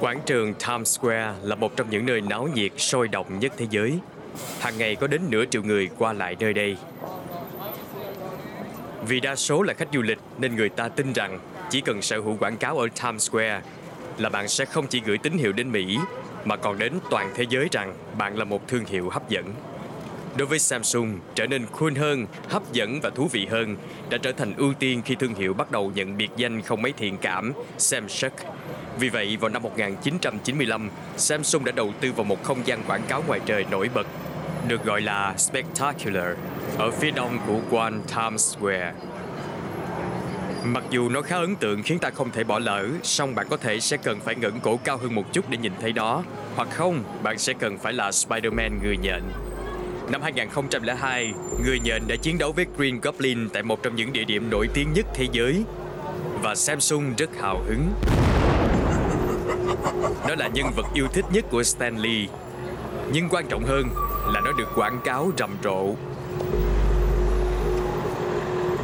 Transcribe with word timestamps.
Quảng 0.00 0.20
trường 0.26 0.54
Times 0.54 0.98
Square 0.98 1.32
là 1.42 1.54
một 1.54 1.76
trong 1.76 1.90
những 1.90 2.06
nơi 2.06 2.20
náo 2.20 2.48
nhiệt, 2.54 2.72
sôi 2.76 3.08
động 3.08 3.38
nhất 3.38 3.52
thế 3.56 3.66
giới. 3.70 3.98
Hàng 4.60 4.78
ngày 4.78 4.96
có 4.96 5.06
đến 5.06 5.22
nửa 5.28 5.44
triệu 5.44 5.62
người 5.62 5.88
qua 5.98 6.12
lại 6.12 6.36
nơi 6.40 6.52
đây. 6.52 6.76
Vì 9.06 9.20
đa 9.20 9.36
số 9.36 9.62
là 9.62 9.74
khách 9.74 9.88
du 9.92 10.02
lịch, 10.02 10.18
nên 10.38 10.56
người 10.56 10.68
ta 10.68 10.88
tin 10.88 11.12
rằng 11.12 11.38
chỉ 11.70 11.80
cần 11.80 12.02
sở 12.02 12.20
hữu 12.20 12.36
quảng 12.40 12.56
cáo 12.56 12.78
ở 12.78 12.88
Times 13.02 13.30
Square 13.30 13.60
là 14.18 14.28
bạn 14.28 14.48
sẽ 14.48 14.64
không 14.64 14.86
chỉ 14.86 15.02
gửi 15.04 15.18
tín 15.18 15.38
hiệu 15.38 15.52
đến 15.52 15.72
Mỹ, 15.72 15.98
mà 16.44 16.56
còn 16.56 16.78
đến 16.78 16.92
toàn 17.10 17.32
thế 17.34 17.44
giới 17.48 17.68
rằng 17.72 17.94
bạn 18.18 18.38
là 18.38 18.44
một 18.44 18.68
thương 18.68 18.84
hiệu 18.84 19.10
hấp 19.10 19.28
dẫn. 19.28 19.54
Đối 20.36 20.46
với 20.46 20.58
Samsung, 20.58 21.18
trở 21.34 21.46
nên 21.46 21.66
cool 21.66 21.98
hơn, 21.98 22.26
hấp 22.48 22.72
dẫn 22.72 23.00
và 23.00 23.10
thú 23.10 23.28
vị 23.32 23.46
hơn 23.46 23.76
đã 24.10 24.18
trở 24.18 24.32
thành 24.32 24.54
ưu 24.56 24.74
tiên 24.74 25.02
khi 25.04 25.14
thương 25.14 25.34
hiệu 25.34 25.54
bắt 25.54 25.70
đầu 25.70 25.92
nhận 25.94 26.16
biệt 26.16 26.30
danh 26.36 26.62
không 26.62 26.82
mấy 26.82 26.92
thiện 26.92 27.16
cảm 27.16 27.52
Samsung. 27.78 28.30
Vì 28.98 29.08
vậy, 29.08 29.36
vào 29.36 29.48
năm 29.48 29.62
1995, 29.62 30.90
Samsung 31.16 31.64
đã 31.64 31.72
đầu 31.72 31.92
tư 32.00 32.12
vào 32.12 32.24
một 32.24 32.42
không 32.42 32.66
gian 32.66 32.82
quảng 32.86 33.02
cáo 33.08 33.22
ngoài 33.26 33.40
trời 33.46 33.64
nổi 33.70 33.90
bật, 33.94 34.06
được 34.68 34.84
gọi 34.84 35.00
là 35.00 35.34
Spectacular, 35.36 36.36
ở 36.78 36.90
phía 36.90 37.10
đông 37.10 37.38
của 37.46 37.78
One 37.78 37.94
Times 38.16 38.56
Square. 38.56 38.92
Mặc 40.64 40.84
dù 40.90 41.08
nó 41.08 41.22
khá 41.22 41.36
ấn 41.36 41.56
tượng 41.56 41.82
khiến 41.82 41.98
ta 41.98 42.10
không 42.10 42.30
thể 42.30 42.44
bỏ 42.44 42.58
lỡ, 42.58 42.86
song 43.02 43.34
bạn 43.34 43.46
có 43.50 43.56
thể 43.56 43.80
sẽ 43.80 43.96
cần 43.96 44.20
phải 44.20 44.34
ngẩng 44.34 44.60
cổ 44.60 44.76
cao 44.84 44.96
hơn 44.96 45.14
một 45.14 45.32
chút 45.32 45.50
để 45.50 45.58
nhìn 45.58 45.72
thấy 45.80 45.92
nó, 45.92 46.22
hoặc 46.56 46.68
không, 46.70 47.04
bạn 47.22 47.38
sẽ 47.38 47.52
cần 47.52 47.78
phải 47.78 47.92
là 47.92 48.10
Spider-Man 48.10 48.70
người 48.82 48.96
nhện. 48.96 49.22
Năm 50.10 50.22
2002, 50.22 51.32
người 51.64 51.80
nhện 51.80 52.02
đã 52.08 52.16
chiến 52.16 52.38
đấu 52.38 52.52
với 52.52 52.66
Green 52.76 53.00
Goblin 53.00 53.48
tại 53.48 53.62
một 53.62 53.82
trong 53.82 53.96
những 53.96 54.12
địa 54.12 54.24
điểm 54.24 54.50
nổi 54.50 54.68
tiếng 54.74 54.92
nhất 54.92 55.06
thế 55.14 55.26
giới. 55.32 55.64
Và 56.42 56.54
Samsung 56.54 57.14
rất 57.18 57.30
hào 57.40 57.62
hứng. 57.66 57.92
Nó 60.28 60.34
là 60.34 60.48
nhân 60.54 60.66
vật 60.76 60.86
yêu 60.94 61.06
thích 61.12 61.24
nhất 61.32 61.44
của 61.50 61.62
Stanley. 61.62 62.28
Nhưng 63.12 63.28
quan 63.28 63.46
trọng 63.48 63.64
hơn 63.64 63.86
là 64.26 64.40
nó 64.40 64.52
được 64.52 64.68
quảng 64.74 65.00
cáo 65.04 65.32
rầm 65.38 65.56
rộ. 65.64 65.94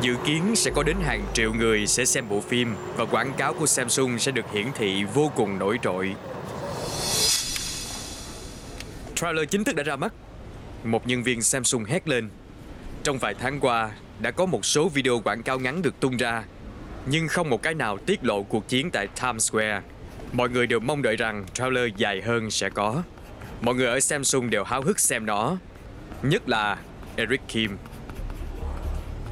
Dự 0.02 0.14
kiến 0.26 0.42
sẽ 0.56 0.70
có 0.74 0.82
đến 0.82 0.96
hàng 1.02 1.24
triệu 1.32 1.52
người 1.52 1.86
sẽ 1.86 2.04
xem 2.04 2.28
bộ 2.28 2.40
phim 2.40 2.74
và 2.96 3.04
quảng 3.04 3.32
cáo 3.36 3.54
của 3.54 3.66
Samsung 3.66 4.18
sẽ 4.18 4.32
được 4.32 4.52
hiển 4.52 4.66
thị 4.74 5.04
vô 5.14 5.32
cùng 5.36 5.58
nổi 5.58 5.78
trội. 5.82 6.14
Trailer 9.14 9.48
chính 9.50 9.64
thức 9.64 9.76
đã 9.76 9.82
ra 9.82 9.96
mắt 9.96 10.12
một 10.84 11.06
nhân 11.06 11.22
viên 11.22 11.42
Samsung 11.42 11.84
hét 11.84 12.08
lên. 12.08 12.28
Trong 13.02 13.18
vài 13.18 13.34
tháng 13.34 13.60
qua, 13.60 13.90
đã 14.18 14.30
có 14.30 14.46
một 14.46 14.64
số 14.64 14.88
video 14.88 15.20
quảng 15.24 15.42
cáo 15.42 15.58
ngắn 15.58 15.82
được 15.82 16.00
tung 16.00 16.16
ra, 16.16 16.44
nhưng 17.06 17.28
không 17.28 17.50
một 17.50 17.62
cái 17.62 17.74
nào 17.74 17.98
tiết 17.98 18.24
lộ 18.24 18.42
cuộc 18.42 18.68
chiến 18.68 18.90
tại 18.90 19.08
Times 19.22 19.50
Square. 19.50 19.82
Mọi 20.32 20.48
người 20.48 20.66
đều 20.66 20.80
mong 20.80 21.02
đợi 21.02 21.16
rằng 21.16 21.44
trailer 21.52 21.92
dài 21.96 22.22
hơn 22.22 22.50
sẽ 22.50 22.68
có. 22.68 23.02
Mọi 23.60 23.74
người 23.74 23.86
ở 23.86 24.00
Samsung 24.00 24.50
đều 24.50 24.64
háo 24.64 24.82
hức 24.82 25.00
xem 25.00 25.26
nó, 25.26 25.56
nhất 26.22 26.48
là 26.48 26.78
Eric 27.16 27.40
Kim. 27.48 27.76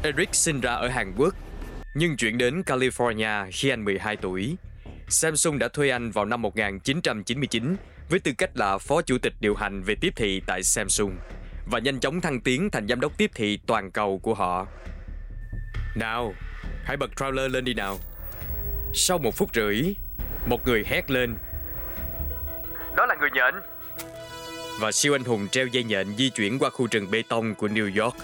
Eric 0.03 0.34
sinh 0.34 0.61
ra 0.61 0.72
ở 0.72 0.89
Hàn 0.89 1.12
Quốc, 1.16 1.34
nhưng 1.94 2.16
chuyển 2.16 2.39
đến 2.39 2.62
California 2.66 3.50
khi 3.53 3.69
anh 3.69 3.84
12 3.84 4.16
tuổi. 4.16 4.56
Samsung 5.09 5.59
đã 5.59 5.69
thuê 5.69 5.91
anh 5.91 6.11
vào 6.11 6.25
năm 6.25 6.42
1999 6.42 7.77
với 8.09 8.20
tư 8.20 8.33
cách 8.39 8.50
là 8.55 8.78
phó 8.78 9.03
chủ 9.03 9.19
tịch 9.19 9.33
điều 9.41 9.55
hành 9.55 9.83
về 9.83 9.94
tiếp 10.00 10.12
thị 10.16 10.42
tại 10.47 10.62
Samsung 10.62 11.16
và 11.66 11.78
nhanh 11.78 12.00
chóng 12.00 12.20
thăng 12.20 12.41
tiến 12.41 12.70
thành 12.70 12.88
giám 12.88 13.00
đốc 13.00 13.18
tiếp 13.18 13.30
thị 13.34 13.58
toàn 13.66 13.91
cầu 13.91 14.18
của 14.18 14.34
họ. 14.34 14.66
Nào, 15.96 16.34
hãy 16.84 16.96
bật 16.96 17.10
trailer 17.16 17.52
lên 17.52 17.64
đi 17.64 17.74
nào. 17.74 17.98
Sau 18.94 19.19
một 19.19 19.34
phút 19.34 19.54
rưỡi, 19.54 19.94
một 20.46 20.66
người 20.66 20.84
hét 20.86 21.10
lên. 21.10 21.34
Đó 22.96 23.06
là 23.06 23.14
người 23.20 23.30
nhện. 23.34 23.54
Và 24.80 24.92
siêu 24.92 25.14
anh 25.14 25.24
hùng 25.24 25.48
treo 25.48 25.66
dây 25.66 25.84
nhện 25.84 26.16
di 26.16 26.31
chuyển 26.31 26.59
qua 26.59 26.70
khu 26.70 26.87
rừng 26.91 27.10
bê 27.10 27.22
tông 27.28 27.54
của 27.54 27.69
New 27.69 28.03
York. 28.04 28.16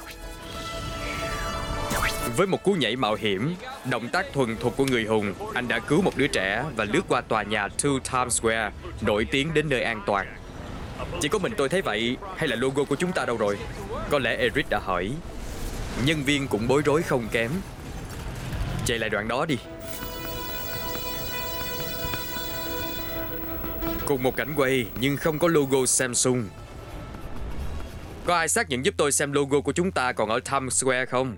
Với 2.36 2.46
một 2.46 2.62
cú 2.62 2.72
nhảy 2.72 2.96
mạo 2.96 3.14
hiểm, 3.14 3.54
động 3.90 4.08
tác 4.08 4.26
thuần 4.32 4.56
thục 4.56 4.76
của 4.76 4.84
người 4.84 5.04
hùng, 5.04 5.34
anh 5.54 5.68
đã 5.68 5.78
cứu 5.78 6.02
một 6.02 6.16
đứa 6.16 6.26
trẻ 6.26 6.64
và 6.76 6.84
lướt 6.84 7.02
qua 7.08 7.20
tòa 7.20 7.42
nhà 7.42 7.68
Two 7.78 7.98
Times 8.12 8.40
Square, 8.40 8.70
nổi 9.00 9.26
tiếng 9.30 9.54
đến 9.54 9.68
nơi 9.68 9.82
an 9.82 10.02
toàn. 10.06 10.37
Chỉ 11.20 11.28
có 11.28 11.38
mình 11.38 11.52
tôi 11.56 11.68
thấy 11.68 11.82
vậy, 11.82 12.16
hay 12.36 12.48
là 12.48 12.56
logo 12.56 12.84
của 12.84 12.96
chúng 12.96 13.12
ta 13.12 13.24
đâu 13.24 13.36
rồi? 13.36 13.58
Có 14.10 14.18
lẽ 14.18 14.36
Eric 14.36 14.66
đã 14.70 14.78
hỏi. 14.78 15.12
Nhân 16.04 16.22
viên 16.22 16.48
cũng 16.48 16.68
bối 16.68 16.82
rối 16.84 17.02
không 17.02 17.28
kém. 17.32 17.50
Chạy 18.86 18.98
lại 18.98 19.10
đoạn 19.10 19.28
đó 19.28 19.46
đi. 19.46 19.56
Cùng 24.06 24.22
một 24.22 24.36
cảnh 24.36 24.54
quay, 24.56 24.86
nhưng 25.00 25.16
không 25.16 25.38
có 25.38 25.48
logo 25.48 25.86
Samsung. 25.86 26.48
Có 28.26 28.36
ai 28.36 28.48
xác 28.48 28.68
nhận 28.68 28.84
giúp 28.84 28.94
tôi 28.96 29.12
xem 29.12 29.32
logo 29.32 29.60
của 29.60 29.72
chúng 29.72 29.92
ta 29.92 30.12
còn 30.12 30.28
ở 30.28 30.40
Times 30.40 30.82
Square 30.82 31.06
không? 31.06 31.36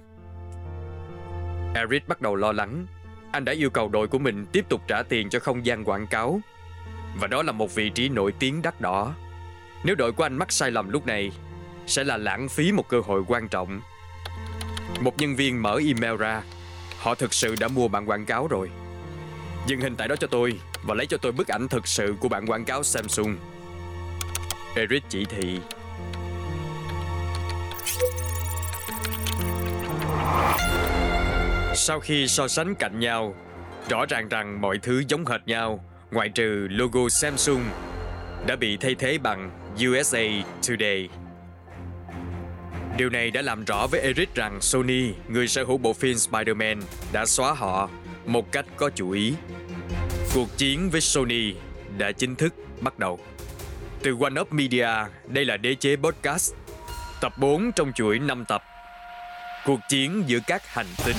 Eric 1.74 2.08
bắt 2.08 2.20
đầu 2.20 2.36
lo 2.36 2.52
lắng. 2.52 2.86
Anh 3.32 3.44
đã 3.44 3.52
yêu 3.52 3.70
cầu 3.70 3.88
đội 3.88 4.08
của 4.08 4.18
mình 4.18 4.46
tiếp 4.52 4.64
tục 4.68 4.80
trả 4.88 5.02
tiền 5.02 5.30
cho 5.30 5.38
không 5.40 5.66
gian 5.66 5.84
quảng 5.84 6.06
cáo. 6.06 6.40
Và 7.20 7.26
đó 7.26 7.42
là 7.42 7.52
một 7.52 7.74
vị 7.74 7.90
trí 7.90 8.08
nổi 8.08 8.32
tiếng 8.38 8.62
đắt 8.62 8.80
đỏ. 8.80 9.14
Nếu 9.84 9.94
đội 9.94 10.12
của 10.12 10.22
anh 10.22 10.36
mắc 10.36 10.52
sai 10.52 10.70
lầm 10.70 10.90
lúc 10.90 11.06
này, 11.06 11.32
sẽ 11.86 12.04
là 12.04 12.16
lãng 12.16 12.48
phí 12.48 12.72
một 12.72 12.88
cơ 12.88 13.00
hội 13.00 13.22
quan 13.26 13.48
trọng. 13.48 13.80
Một 15.00 15.18
nhân 15.18 15.36
viên 15.36 15.62
mở 15.62 15.80
email 15.86 16.16
ra, 16.16 16.42
họ 16.98 17.14
thực 17.14 17.34
sự 17.34 17.54
đã 17.60 17.68
mua 17.68 17.88
bản 17.88 18.06
quảng 18.06 18.26
cáo 18.26 18.46
rồi. 18.46 18.70
Dừng 19.66 19.80
hình 19.80 19.96
tại 19.96 20.08
đó 20.08 20.16
cho 20.16 20.26
tôi 20.26 20.60
và 20.82 20.94
lấy 20.94 21.06
cho 21.06 21.16
tôi 21.16 21.32
bức 21.32 21.48
ảnh 21.48 21.68
thực 21.68 21.86
sự 21.86 22.14
của 22.20 22.28
bản 22.28 22.46
quảng 22.46 22.64
cáo 22.64 22.82
Samsung. 22.82 23.36
Eric 24.74 25.02
chỉ 25.08 25.24
thị. 25.24 25.60
Sau 31.74 32.00
khi 32.00 32.28
so 32.28 32.48
sánh 32.48 32.74
cạnh 32.74 33.00
nhau, 33.00 33.34
rõ 33.88 34.06
ràng 34.08 34.28
rằng 34.28 34.60
mọi 34.60 34.78
thứ 34.78 35.02
giống 35.08 35.26
hệt 35.26 35.40
nhau, 35.46 35.84
ngoại 36.10 36.28
trừ 36.28 36.66
logo 36.70 37.08
Samsung 37.08 37.62
đã 38.46 38.56
bị 38.56 38.76
thay 38.76 38.94
thế 38.94 39.18
bằng 39.18 39.59
USA 39.88 40.22
Today. 40.68 41.08
Điều 42.96 43.10
này 43.10 43.30
đã 43.30 43.42
làm 43.42 43.64
rõ 43.64 43.86
với 43.86 44.00
Eric 44.00 44.34
rằng 44.34 44.60
Sony, 44.60 45.12
người 45.28 45.48
sở 45.48 45.64
hữu 45.64 45.78
bộ 45.78 45.92
phim 45.92 46.16
Spider-Man, 46.16 46.80
đã 47.12 47.26
xóa 47.26 47.52
họ 47.52 47.88
một 48.26 48.52
cách 48.52 48.66
có 48.76 48.90
chủ 48.94 49.10
ý. 49.10 49.34
Cuộc 50.34 50.48
chiến 50.56 50.90
với 50.90 51.00
Sony 51.00 51.54
đã 51.98 52.12
chính 52.12 52.36
thức 52.36 52.54
bắt 52.80 52.98
đầu. 52.98 53.18
Từ 54.02 54.16
One 54.20 54.40
Up 54.40 54.52
Media, 54.52 54.88
đây 55.26 55.44
là 55.44 55.56
đế 55.56 55.74
chế 55.74 55.96
podcast, 55.96 56.54
tập 57.20 57.38
4 57.38 57.72
trong 57.72 57.92
chuỗi 57.92 58.18
5 58.18 58.44
tập. 58.48 58.62
Cuộc 59.64 59.80
chiến 59.88 60.22
giữa 60.26 60.38
các 60.46 60.74
hành 60.74 60.86
tinh. 61.04 61.16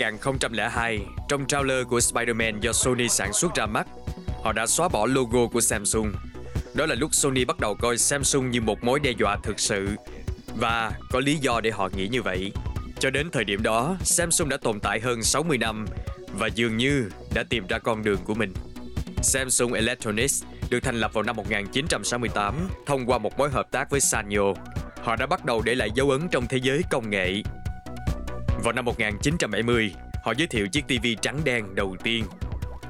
2002, 0.00 1.00
trong 1.28 1.46
trailer 1.46 1.86
của 1.86 1.98
Spider-Man 1.98 2.60
do 2.60 2.72
Sony 2.72 3.08
sản 3.08 3.32
xuất 3.32 3.54
ra 3.54 3.66
mắt, 3.66 3.86
họ 4.42 4.52
đã 4.52 4.66
xóa 4.66 4.88
bỏ 4.88 5.06
logo 5.06 5.46
của 5.46 5.60
Samsung. 5.60 6.12
Đó 6.74 6.86
là 6.86 6.94
lúc 6.94 7.14
Sony 7.14 7.44
bắt 7.44 7.60
đầu 7.60 7.74
coi 7.74 7.98
Samsung 7.98 8.50
như 8.50 8.60
một 8.60 8.84
mối 8.84 9.00
đe 9.00 9.10
dọa 9.18 9.36
thực 9.42 9.60
sự 9.60 9.88
và 10.56 10.92
có 11.10 11.20
lý 11.20 11.36
do 11.36 11.60
để 11.60 11.70
họ 11.70 11.88
nghĩ 11.96 12.08
như 12.08 12.22
vậy. 12.22 12.52
Cho 12.98 13.10
đến 13.10 13.30
thời 13.30 13.44
điểm 13.44 13.62
đó, 13.62 13.96
Samsung 14.02 14.48
đã 14.48 14.56
tồn 14.56 14.80
tại 14.80 15.00
hơn 15.00 15.22
60 15.22 15.58
năm 15.58 15.86
và 16.38 16.46
dường 16.46 16.76
như 16.76 17.10
đã 17.34 17.44
tìm 17.50 17.66
ra 17.66 17.78
con 17.78 18.04
đường 18.04 18.18
của 18.24 18.34
mình. 18.34 18.52
Samsung 19.22 19.72
Electronics 19.72 20.42
được 20.70 20.80
thành 20.80 21.00
lập 21.00 21.12
vào 21.14 21.22
năm 21.22 21.36
1968 21.36 22.68
thông 22.86 23.06
qua 23.06 23.18
một 23.18 23.38
mối 23.38 23.50
hợp 23.50 23.70
tác 23.70 23.90
với 23.90 24.00
Sanyo. 24.00 24.54
Họ 25.02 25.16
đã 25.16 25.26
bắt 25.26 25.44
đầu 25.44 25.62
để 25.62 25.74
lại 25.74 25.90
dấu 25.94 26.10
ấn 26.10 26.28
trong 26.30 26.46
thế 26.46 26.58
giới 26.62 26.82
công 26.90 27.10
nghệ 27.10 27.42
vào 28.66 28.72
năm 28.72 28.84
1970, 28.84 29.92
họ 30.24 30.32
giới 30.36 30.46
thiệu 30.46 30.66
chiếc 30.68 30.84
TV 30.88 31.06
trắng 31.22 31.40
đen 31.44 31.74
đầu 31.74 31.96
tiên. 32.02 32.24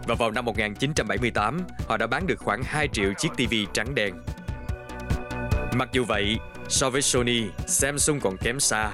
Và 0.06 0.14
vào 0.14 0.30
năm 0.30 0.44
1978, 0.44 1.60
họ 1.88 1.96
đã 1.96 2.06
bán 2.06 2.26
được 2.26 2.38
khoảng 2.38 2.62
2 2.62 2.88
triệu 2.88 3.12
chiếc 3.18 3.28
TV 3.36 3.54
trắng 3.72 3.94
đen. 3.94 4.14
Mặc 5.74 5.88
dù 5.92 6.04
vậy, 6.04 6.36
so 6.68 6.90
với 6.90 7.02
Sony, 7.02 7.42
Samsung 7.66 8.20
còn 8.20 8.36
kém 8.36 8.60
xa. 8.60 8.90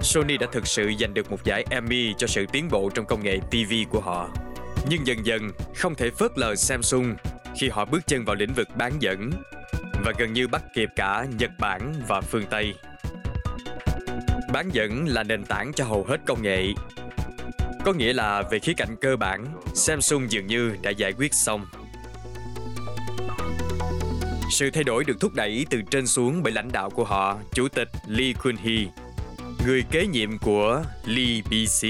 Sony 0.00 0.36
đã 0.36 0.46
thực 0.52 0.66
sự 0.66 0.92
giành 1.00 1.14
được 1.14 1.30
một 1.30 1.44
giải 1.44 1.64
Emmy 1.70 2.14
cho 2.18 2.26
sự 2.26 2.46
tiến 2.52 2.68
bộ 2.70 2.90
trong 2.94 3.06
công 3.06 3.22
nghệ 3.22 3.38
TV 3.50 3.72
của 3.90 4.00
họ. 4.00 4.28
Nhưng 4.88 5.06
dần 5.06 5.26
dần 5.26 5.50
không 5.76 5.94
thể 5.94 6.10
phớt 6.10 6.38
lờ 6.38 6.54
Samsung 6.54 7.14
khi 7.56 7.68
họ 7.68 7.84
bước 7.84 8.06
chân 8.06 8.24
vào 8.24 8.36
lĩnh 8.36 8.54
vực 8.54 8.68
bán 8.76 8.92
dẫn 9.00 9.30
và 10.04 10.12
gần 10.18 10.32
như 10.32 10.48
bắt 10.48 10.62
kịp 10.74 10.88
cả 10.96 11.26
Nhật 11.38 11.50
Bản 11.58 11.94
và 12.08 12.20
phương 12.20 12.46
Tây. 12.50 12.74
Bán 14.52 14.70
dẫn 14.72 15.08
là 15.08 15.22
nền 15.22 15.44
tảng 15.44 15.72
cho 15.72 15.84
hầu 15.84 16.04
hết 16.04 16.16
công 16.26 16.42
nghệ. 16.42 16.66
Có 17.84 17.92
nghĩa 17.92 18.12
là 18.12 18.42
về 18.50 18.58
khía 18.58 18.72
cạnh 18.76 18.96
cơ 19.00 19.16
bản, 19.16 19.46
Samsung 19.74 20.30
dường 20.30 20.46
như 20.46 20.76
đã 20.82 20.90
giải 20.90 21.12
quyết 21.12 21.34
xong. 21.34 21.66
Sự 24.50 24.70
thay 24.70 24.84
đổi 24.84 25.04
được 25.04 25.20
thúc 25.20 25.34
đẩy 25.34 25.66
từ 25.70 25.82
trên 25.90 26.06
xuống 26.06 26.42
bởi 26.42 26.52
lãnh 26.52 26.72
đạo 26.72 26.90
của 26.90 27.04
họ, 27.04 27.38
Chủ 27.54 27.68
tịch 27.68 27.88
Lee 28.06 28.32
Kun-hee, 28.32 28.86
người 29.66 29.82
kế 29.90 30.06
nhiệm 30.06 30.38
của 30.38 30.84
Lee 31.06 31.40
BC, 31.40 31.88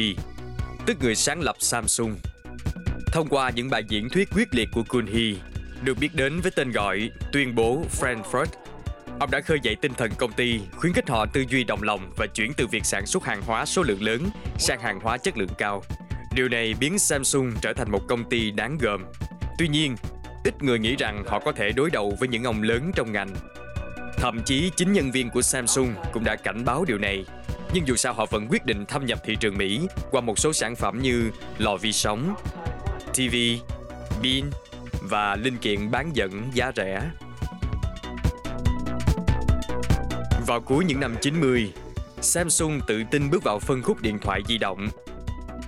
tức 0.86 0.96
người 1.00 1.14
sáng 1.14 1.40
lập 1.40 1.56
Samsung. 1.58 2.16
Thông 3.06 3.28
qua 3.28 3.50
những 3.50 3.70
bài 3.70 3.84
diễn 3.88 4.08
thuyết 4.08 4.28
quyết 4.34 4.48
liệt 4.54 4.68
của 4.72 4.82
Kun-hee, 4.88 5.34
được 5.82 5.98
biết 5.98 6.14
đến 6.14 6.40
với 6.40 6.50
tên 6.50 6.70
gọi 6.70 7.10
tuyên 7.32 7.54
bố 7.54 7.84
Frankfurt, 8.00 8.46
ông 9.20 9.30
đã 9.30 9.40
khơi 9.40 9.58
dậy 9.62 9.76
tinh 9.80 9.94
thần 9.94 10.10
công 10.18 10.32
ty, 10.32 10.60
khuyến 10.76 10.92
khích 10.92 11.08
họ 11.08 11.26
tư 11.26 11.44
duy 11.48 11.64
đồng 11.64 11.82
lòng 11.82 12.10
và 12.16 12.26
chuyển 12.26 12.52
từ 12.56 12.66
việc 12.66 12.84
sản 12.84 13.06
xuất 13.06 13.24
hàng 13.24 13.42
hóa 13.42 13.64
số 13.66 13.82
lượng 13.82 14.02
lớn 14.02 14.30
sang 14.58 14.80
hàng 14.80 15.00
hóa 15.00 15.18
chất 15.18 15.38
lượng 15.38 15.54
cao. 15.58 15.82
Điều 16.34 16.48
này 16.48 16.74
biến 16.80 16.98
Samsung 16.98 17.52
trở 17.62 17.72
thành 17.72 17.90
một 17.90 18.00
công 18.08 18.24
ty 18.24 18.50
đáng 18.50 18.78
gờm. 18.78 19.04
Tuy 19.58 19.68
nhiên, 19.68 19.96
ít 20.44 20.62
người 20.62 20.78
nghĩ 20.78 20.96
rằng 20.96 21.24
họ 21.26 21.38
có 21.38 21.52
thể 21.52 21.72
đối 21.72 21.90
đầu 21.90 22.16
với 22.20 22.28
những 22.28 22.44
ông 22.44 22.62
lớn 22.62 22.90
trong 22.94 23.12
ngành. 23.12 23.34
Thậm 24.16 24.42
chí 24.44 24.70
chính 24.76 24.92
nhân 24.92 25.10
viên 25.10 25.30
của 25.30 25.42
Samsung 25.42 25.94
cũng 26.12 26.24
đã 26.24 26.36
cảnh 26.36 26.64
báo 26.64 26.84
điều 26.84 26.98
này. 26.98 27.24
Nhưng 27.74 27.86
dù 27.86 27.96
sao 27.96 28.12
họ 28.12 28.26
vẫn 28.30 28.46
quyết 28.50 28.66
định 28.66 28.86
thâm 28.86 29.06
nhập 29.06 29.18
thị 29.24 29.36
trường 29.36 29.58
Mỹ 29.58 29.86
qua 30.10 30.20
một 30.20 30.38
số 30.38 30.52
sản 30.52 30.76
phẩm 30.76 30.98
như 31.02 31.30
lò 31.58 31.76
vi 31.76 31.92
sóng, 31.92 32.34
TV, 33.14 33.36
pin 34.22 34.44
và 35.02 35.36
linh 35.36 35.56
kiện 35.56 35.90
bán 35.90 36.10
dẫn 36.16 36.50
giá 36.54 36.72
rẻ. 36.76 37.02
Vào 40.46 40.60
cuối 40.60 40.84
những 40.84 41.00
năm 41.00 41.14
90, 41.20 41.72
Samsung 42.20 42.80
tự 42.86 43.02
tin 43.10 43.30
bước 43.30 43.42
vào 43.44 43.58
phân 43.58 43.82
khúc 43.82 44.02
điện 44.02 44.18
thoại 44.18 44.42
di 44.48 44.58
động 44.58 44.88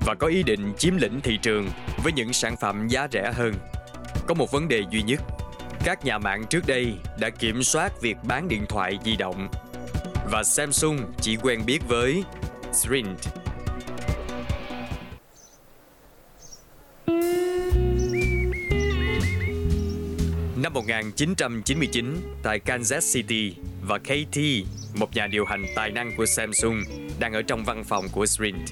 và 0.06 0.14
có 0.14 0.26
ý 0.26 0.42
định 0.42 0.72
chiếm 0.78 0.96
lĩnh 0.96 1.20
thị 1.20 1.38
trường 1.42 1.68
với 2.02 2.12
những 2.12 2.32
sản 2.32 2.56
phẩm 2.60 2.88
giá 2.88 3.08
rẻ 3.12 3.32
hơn. 3.34 3.54
Có 4.26 4.34
một 4.34 4.52
vấn 4.52 4.68
đề 4.68 4.82
duy 4.90 5.02
nhất, 5.02 5.20
các 5.84 6.04
nhà 6.04 6.18
mạng 6.18 6.44
trước 6.50 6.66
đây 6.66 6.94
đã 7.20 7.30
kiểm 7.30 7.62
soát 7.62 7.92
việc 8.00 8.16
bán 8.28 8.48
điện 8.48 8.64
thoại 8.68 8.98
di 9.04 9.16
động 9.16 9.48
và 10.30 10.44
Samsung 10.44 10.98
chỉ 11.20 11.36
quen 11.36 11.60
biết 11.66 11.78
với 11.88 12.24
Sprint. 12.72 13.18
Năm 20.56 20.72
1999, 20.72 22.16
tại 22.42 22.58
Kansas 22.58 23.14
City 23.14 23.54
và 23.86 23.98
KT, 23.98 24.38
một 24.94 25.14
nhà 25.14 25.26
điều 25.26 25.44
hành 25.44 25.64
tài 25.74 25.90
năng 25.90 26.16
của 26.16 26.26
Samsung, 26.26 26.82
đang 27.18 27.32
ở 27.32 27.42
trong 27.42 27.64
văn 27.64 27.84
phòng 27.84 28.04
của 28.12 28.26
Sprint. 28.26 28.68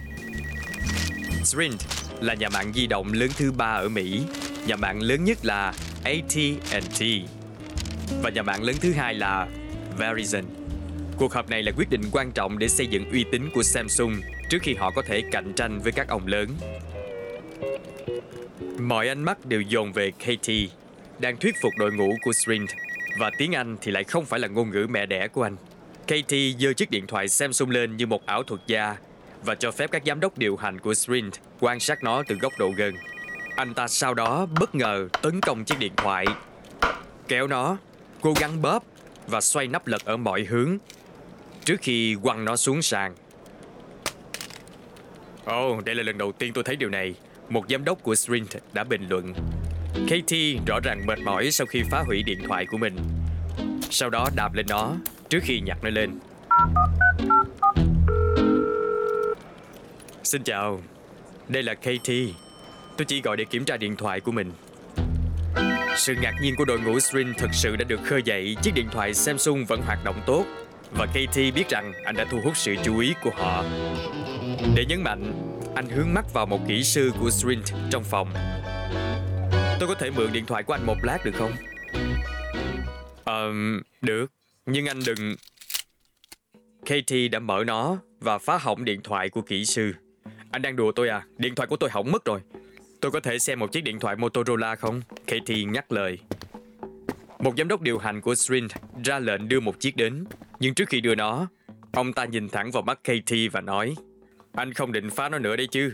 Sprint 1.44 1.80
là 2.20 2.34
nhà 2.34 2.48
mạng 2.48 2.72
di 2.74 2.86
động 2.86 3.12
lớn 3.12 3.30
thứ 3.36 3.52
ba 3.52 3.72
ở 3.72 3.88
Mỹ, 3.88 4.22
nhà 4.66 4.76
mạng 4.76 5.02
lớn 5.02 5.24
nhất 5.24 5.38
là 5.42 5.74
AT&T 6.04 7.02
và 8.22 8.30
nhà 8.30 8.42
mạng 8.42 8.62
lớn 8.62 8.76
thứ 8.80 8.92
hai 8.92 9.14
là 9.14 9.48
Verizon. 9.98 10.44
Cuộc 11.16 11.32
họp 11.32 11.50
này 11.50 11.62
là 11.62 11.72
quyết 11.76 11.90
định 11.90 12.02
quan 12.12 12.32
trọng 12.32 12.58
để 12.58 12.68
xây 12.68 12.86
dựng 12.86 13.10
uy 13.10 13.24
tín 13.32 13.50
của 13.54 13.62
Samsung 13.62 14.20
trước 14.48 14.58
khi 14.62 14.74
họ 14.74 14.90
có 14.90 15.02
thể 15.02 15.22
cạnh 15.30 15.52
tranh 15.56 15.80
với 15.82 15.92
các 15.92 16.08
ông 16.08 16.26
lớn. 16.26 16.48
Mọi 18.78 19.08
ánh 19.08 19.24
mắt 19.24 19.46
đều 19.46 19.60
dồn 19.60 19.92
về 19.92 20.10
KT, 20.10 20.50
đang 21.18 21.36
thuyết 21.36 21.54
phục 21.62 21.72
đội 21.78 21.92
ngũ 21.92 22.16
của 22.22 22.32
Sprint 22.32 22.70
và 23.18 23.30
tiếng 23.38 23.54
Anh 23.54 23.76
thì 23.80 23.92
lại 23.92 24.04
không 24.04 24.24
phải 24.24 24.40
là 24.40 24.48
ngôn 24.48 24.70
ngữ 24.70 24.86
mẹ 24.90 25.06
đẻ 25.06 25.28
của 25.28 25.42
anh. 25.42 25.56
Katie 26.06 26.52
giơ 26.58 26.72
chiếc 26.72 26.90
điện 26.90 27.06
thoại 27.06 27.28
Samsung 27.28 27.70
lên 27.70 27.96
như 27.96 28.06
một 28.06 28.26
ảo 28.26 28.42
thuật 28.42 28.60
gia 28.66 28.96
và 29.44 29.54
cho 29.54 29.70
phép 29.70 29.90
các 29.90 30.02
giám 30.06 30.20
đốc 30.20 30.38
điều 30.38 30.56
hành 30.56 30.80
của 30.80 30.94
Sprint 30.94 31.34
quan 31.60 31.80
sát 31.80 32.02
nó 32.02 32.22
từ 32.28 32.34
góc 32.34 32.52
độ 32.58 32.70
gần. 32.76 32.94
Anh 33.56 33.74
ta 33.74 33.88
sau 33.88 34.14
đó 34.14 34.46
bất 34.60 34.74
ngờ 34.74 35.08
tấn 35.22 35.40
công 35.40 35.64
chiếc 35.64 35.78
điện 35.78 35.92
thoại, 35.96 36.26
kéo 37.28 37.46
nó, 37.46 37.76
cố 38.20 38.34
gắng 38.40 38.62
bóp 38.62 38.84
và 39.26 39.40
xoay 39.40 39.66
nắp 39.66 39.86
lật 39.86 40.04
ở 40.04 40.16
mọi 40.16 40.44
hướng 40.44 40.78
trước 41.64 41.76
khi 41.80 42.16
quăng 42.22 42.44
nó 42.44 42.56
xuống 42.56 42.82
sàn. 42.82 43.14
Ồ, 45.44 45.76
oh, 45.76 45.84
đây 45.84 45.94
là 45.94 46.02
lần 46.02 46.18
đầu 46.18 46.32
tiên 46.32 46.52
tôi 46.52 46.64
thấy 46.64 46.76
điều 46.76 46.88
này. 46.88 47.14
Một 47.48 47.64
giám 47.68 47.84
đốc 47.84 48.02
của 48.02 48.14
Sprint 48.14 48.48
đã 48.72 48.84
bình 48.84 49.08
luận. 49.08 49.34
Katie 49.94 50.58
rõ 50.66 50.80
ràng 50.84 51.06
mệt 51.06 51.18
mỏi 51.24 51.50
sau 51.50 51.66
khi 51.66 51.82
phá 51.90 52.02
hủy 52.06 52.22
điện 52.22 52.38
thoại 52.48 52.66
của 52.66 52.78
mình. 52.78 52.96
Sau 53.90 54.10
đó 54.10 54.28
đạp 54.36 54.54
lên 54.54 54.66
nó 54.68 54.94
trước 55.28 55.40
khi 55.42 55.60
nhặt 55.60 55.78
nó 55.82 55.90
lên. 55.90 56.10
Xin 60.24 60.42
chào, 60.42 60.82
đây 61.48 61.62
là 61.62 61.74
Katie. 61.74 62.26
Tôi 62.96 63.04
chỉ 63.04 63.20
gọi 63.20 63.36
để 63.36 63.44
kiểm 63.44 63.64
tra 63.64 63.76
điện 63.76 63.96
thoại 63.96 64.20
của 64.20 64.32
mình. 64.32 64.52
Sự 65.96 66.14
ngạc 66.22 66.34
nhiên 66.42 66.56
của 66.56 66.64
đội 66.64 66.80
ngũ 66.80 67.00
Sprint 67.00 67.38
thực 67.38 67.50
sự 67.54 67.76
đã 67.76 67.84
được 67.84 68.00
khơi 68.04 68.22
dậy 68.24 68.56
chiếc 68.62 68.74
điện 68.74 68.88
thoại 68.92 69.14
Samsung 69.14 69.64
vẫn 69.64 69.82
hoạt 69.82 70.04
động 70.04 70.22
tốt 70.26 70.44
và 70.92 71.06
Katie 71.06 71.50
biết 71.50 71.68
rằng 71.68 71.92
anh 72.04 72.16
đã 72.16 72.24
thu 72.30 72.40
hút 72.44 72.56
sự 72.56 72.74
chú 72.84 72.98
ý 72.98 73.14
của 73.24 73.30
họ. 73.36 73.64
Để 74.74 74.84
nhấn 74.88 75.02
mạnh, 75.02 75.32
anh 75.74 75.88
hướng 75.88 76.14
mắt 76.14 76.32
vào 76.32 76.46
một 76.46 76.60
kỹ 76.68 76.82
sư 76.82 77.12
của 77.20 77.30
Sprint 77.30 77.64
trong 77.90 78.04
phòng. 78.04 78.32
Tôi 79.82 79.88
có 79.88 79.94
thể 79.94 80.10
mượn 80.10 80.32
điện 80.32 80.46
thoại 80.46 80.62
của 80.62 80.72
anh 80.72 80.86
một 80.86 80.96
lát 81.02 81.18
được 81.24 81.34
không? 81.34 81.52
Ờ, 83.24 83.46
um, 83.46 83.80
được. 84.00 84.32
Nhưng 84.66 84.88
anh 84.88 85.00
đừng... 85.06 85.34
Katie 86.86 87.28
đã 87.28 87.38
mở 87.38 87.64
nó 87.66 87.96
và 88.20 88.38
phá 88.38 88.58
hỏng 88.58 88.84
điện 88.84 89.00
thoại 89.04 89.28
của 89.28 89.42
kỹ 89.42 89.64
sư. 89.64 89.92
Anh 90.50 90.62
đang 90.62 90.76
đùa 90.76 90.92
tôi 90.92 91.08
à? 91.08 91.22
Điện 91.38 91.54
thoại 91.54 91.66
của 91.66 91.76
tôi 91.76 91.90
hỏng 91.90 92.12
mất 92.12 92.24
rồi. 92.24 92.40
Tôi 93.00 93.10
có 93.10 93.20
thể 93.20 93.38
xem 93.38 93.58
một 93.58 93.72
chiếc 93.72 93.80
điện 93.80 94.00
thoại 94.00 94.16
Motorola 94.16 94.76
không? 94.76 95.02
Katie 95.26 95.64
nhắc 95.64 95.92
lời. 95.92 96.18
Một 97.38 97.54
giám 97.58 97.68
đốc 97.68 97.80
điều 97.80 97.98
hành 97.98 98.20
của 98.20 98.34
Sprint 98.34 98.72
ra 99.04 99.18
lệnh 99.18 99.48
đưa 99.48 99.60
một 99.60 99.80
chiếc 99.80 99.96
đến. 99.96 100.24
Nhưng 100.60 100.74
trước 100.74 100.88
khi 100.88 101.00
đưa 101.00 101.14
nó, 101.14 101.46
ông 101.92 102.12
ta 102.12 102.24
nhìn 102.24 102.48
thẳng 102.48 102.70
vào 102.70 102.82
mắt 102.82 103.04
Katie 103.04 103.48
và 103.48 103.60
nói 103.60 103.94
Anh 104.52 104.72
không 104.72 104.92
định 104.92 105.10
phá 105.10 105.28
nó 105.28 105.38
nữa 105.38 105.56
đấy 105.56 105.66
chứ? 105.66 105.92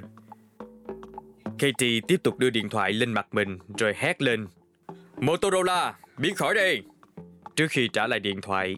Katie 1.59 2.01
tiếp 2.09 2.23
tục 2.23 2.39
đưa 2.39 2.51
điện 2.51 2.69
thoại 2.69 2.93
lên 2.93 3.13
mặt 3.13 3.27
mình 3.33 3.59
rồi 3.79 3.95
hét 3.97 4.23
lên 4.23 4.47
Motorola, 5.17 5.95
biến 6.19 6.35
khỏi 6.35 6.55
đây! 6.55 6.83
Trước 7.57 7.67
khi 7.71 7.89
trả 7.93 8.07
lại 8.07 8.21
điện 8.21 8.41
thoại, 8.41 8.77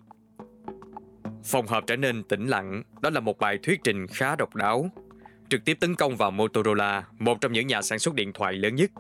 phòng 1.45 1.66
họp 1.66 1.87
trở 1.87 1.97
nên 1.97 2.23
tĩnh 2.23 2.47
lặng. 2.47 2.83
Đó 3.02 3.11
là 3.11 3.21
một 3.21 3.38
bài 3.38 3.59
thuyết 3.62 3.81
trình 3.85 4.07
khá 4.07 4.37
độc 4.37 4.54
đáo 4.54 4.90
trực 5.50 5.64
tiếp 5.64 5.76
tấn 5.81 5.95
công 5.95 6.16
vào 6.16 6.31
Motorola, 6.31 7.04
một 7.19 7.40
trong 7.40 7.52
những 7.52 7.66
nhà 7.66 7.83
sản 7.83 7.99
xuất 7.99 8.14
điện 8.14 8.33
thoại 8.33 8.52
lớn 8.52 8.75
nhất. 8.75 8.90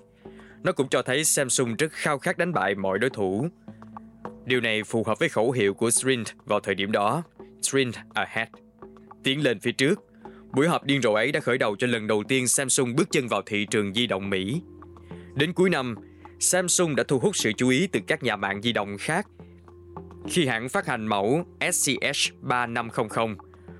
Nó 0.62 0.72
cũng 0.72 0.88
cho 0.88 1.02
thấy 1.02 1.24
Samsung 1.24 1.76
rất 1.76 1.92
khao 1.92 2.18
khát 2.18 2.38
đánh 2.38 2.52
bại 2.52 2.74
mọi 2.74 2.98
đối 2.98 3.10
thủ. 3.10 3.48
Điều 4.44 4.60
này 4.60 4.84
phù 4.84 5.04
hợp 5.04 5.18
với 5.18 5.28
khẩu 5.28 5.50
hiệu 5.50 5.74
của 5.74 5.90
Sprint 5.90 6.28
vào 6.44 6.60
thời 6.60 6.74
điểm 6.74 6.92
đó, 6.92 7.22
Sprint 7.62 7.94
Ahead. 8.14 8.48
Tiến 9.22 9.42
lên 9.42 9.60
phía 9.60 9.72
trước, 9.72 10.00
buổi 10.52 10.68
họp 10.68 10.84
điên 10.84 11.02
rồ 11.02 11.12
ấy 11.12 11.32
đã 11.32 11.40
khởi 11.40 11.58
đầu 11.58 11.76
cho 11.76 11.86
lần 11.86 12.06
đầu 12.06 12.22
tiên 12.28 12.48
Samsung 12.48 12.96
bước 12.96 13.08
chân 13.10 13.28
vào 13.28 13.42
thị 13.46 13.66
trường 13.70 13.94
di 13.94 14.06
động 14.06 14.30
Mỹ. 14.30 14.62
Đến 15.34 15.52
cuối 15.52 15.70
năm, 15.70 15.94
Samsung 16.40 16.96
đã 16.96 17.04
thu 17.08 17.18
hút 17.18 17.36
sự 17.36 17.52
chú 17.52 17.68
ý 17.68 17.86
từ 17.86 18.00
các 18.06 18.22
nhà 18.22 18.36
mạng 18.36 18.62
di 18.62 18.72
động 18.72 18.96
khác 18.98 19.26
khi 20.28 20.46
hãng 20.46 20.68
phát 20.68 20.86
hành 20.86 21.06
mẫu 21.06 21.44
SCH 21.72 22.32
3500 22.40 23.36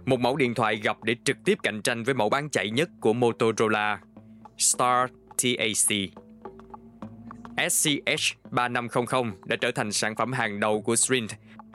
một 0.07 0.21
mẫu 0.21 0.37
điện 0.37 0.55
thoại 0.55 0.77
gặp 0.77 0.97
để 1.05 1.17
trực 1.25 1.37
tiếp 1.45 1.59
cạnh 1.63 1.83
tranh 1.83 2.05
với 2.05 2.15
mẫu 2.15 2.29
bán 2.29 2.51
chạy 2.51 2.71
nhất 2.71 2.89
của 3.01 3.13
Motorola, 3.13 4.01
Star 4.59 5.11
TAC. 5.43 5.97
SCH 7.71 8.37
3500 8.51 9.35
đã 9.45 9.57
trở 9.57 9.71
thành 9.71 9.93
sản 9.93 10.17
phẩm 10.17 10.33
hàng 10.33 10.61
đầu 10.61 10.83
của 10.83 10.97
Sprint 10.97 11.31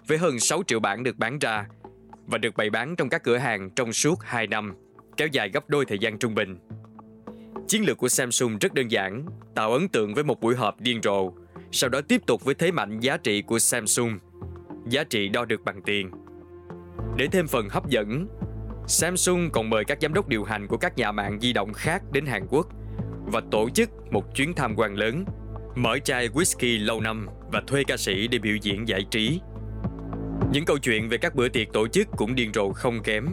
với 0.08 0.18
hơn 0.18 0.40
6 0.40 0.64
triệu 0.68 0.80
bản 0.80 1.04
được 1.04 1.18
bán 1.18 1.40
ra 1.40 1.66
và 2.28 2.38
được 2.38 2.56
bày 2.58 2.70
bán 2.70 2.96
trong 2.96 3.10
các 3.10 3.24
cửa 3.24 3.38
hàng 3.38 3.70
trong 3.76 3.94
suốt 3.94 4.20
2 4.24 4.48
năm, 4.48 4.74
kéo 5.18 5.28
dài 5.28 5.50
gấp 5.50 5.70
đôi 5.70 5.86
thời 5.86 6.00
gian 6.00 6.18
trung 6.18 6.36
bình. 6.36 6.58
Chiến 7.68 7.86
lược 7.86 7.98
của 7.98 8.10
Samsung 8.10 8.58
rất 8.58 8.74
đơn 8.74 8.92
giản, 8.92 9.26
tạo 9.56 9.74
ấn 9.74 9.88
tượng 9.88 10.14
với 10.14 10.24
một 10.24 10.42
buổi 10.42 10.56
họp 10.56 10.82
điên 10.82 11.00
rồ, 11.04 11.32
sau 11.72 11.90
đó 11.90 12.02
tiếp 12.08 12.22
tục 12.28 12.46
với 12.46 12.56
thế 12.56 12.72
mạnh 12.72 13.00
giá 13.00 13.18
trị 13.18 13.42
của 13.42 13.60
Samsung, 13.60 14.20
giá 14.90 15.04
trị 15.04 15.30
đo 15.30 15.46
được 15.46 15.64
bằng 15.66 15.82
tiền– 15.86 16.12
để 17.18 17.28
thêm 17.32 17.48
phần 17.48 17.70
hấp 17.70 17.90
dẫn, 17.90 18.28
Samsung 18.88 19.50
còn 19.52 19.70
mời 19.70 19.86
các 19.86 19.98
giám 20.02 20.14
đốc 20.14 20.28
điều 20.28 20.44
hành 20.44 20.68
của 20.68 20.78
các 20.78 20.98
nhà 20.98 21.12
mạng 21.12 21.40
di 21.42 21.54
động 21.54 21.74
khác 21.74 22.04
đến 22.12 22.26
Hàn 22.26 22.48
Quốc 22.50 22.68
và 23.26 23.42
tổ 23.52 23.70
chức 23.70 23.90
một 24.12 24.36
chuyến 24.36 24.54
tham 24.54 24.74
quan 24.78 24.96
lớn, 24.96 25.26
mở 25.76 25.98
chai 26.00 26.30
whisky 26.30 26.86
lâu 26.86 27.02
năm 27.02 27.28
và 27.52 27.62
thuê 27.68 27.84
ca 27.88 27.98
sĩ 27.98 28.28
để 28.28 28.40
biểu 28.40 28.56
diễn 28.62 28.88
giải 28.88 29.06
trí. 29.12 29.40
Những 30.52 30.66
câu 30.66 30.78
chuyện 30.78 31.10
về 31.10 31.18
các 31.18 31.36
bữa 31.36 31.50
tiệc 31.50 31.74
tổ 31.74 31.88
chức 31.88 32.08
cũng 32.18 32.36
điên 32.36 32.52
rồ 32.54 32.72
không 32.72 33.04
kém, 33.04 33.28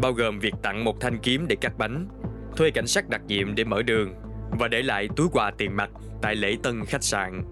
bao 0.00 0.12
gồm 0.12 0.38
việc 0.38 0.54
tặng 0.62 0.84
một 0.84 1.00
thanh 1.00 1.18
kiếm 1.18 1.46
để 1.48 1.56
cắt 1.60 1.78
bánh, 1.78 2.08
thuê 2.56 2.70
cảnh 2.70 2.86
sát 2.86 3.08
đặc 3.08 3.20
nhiệm 3.26 3.54
để 3.54 3.64
mở 3.64 3.82
đường 3.82 4.14
và 4.58 4.68
để 4.68 4.82
lại 4.82 5.08
túi 5.16 5.26
quà 5.32 5.50
tiền 5.50 5.76
mặt 5.76 5.90
tại 6.22 6.36
lễ 6.36 6.56
tân 6.62 6.84
khách 6.84 7.02
sạn. 7.02 7.42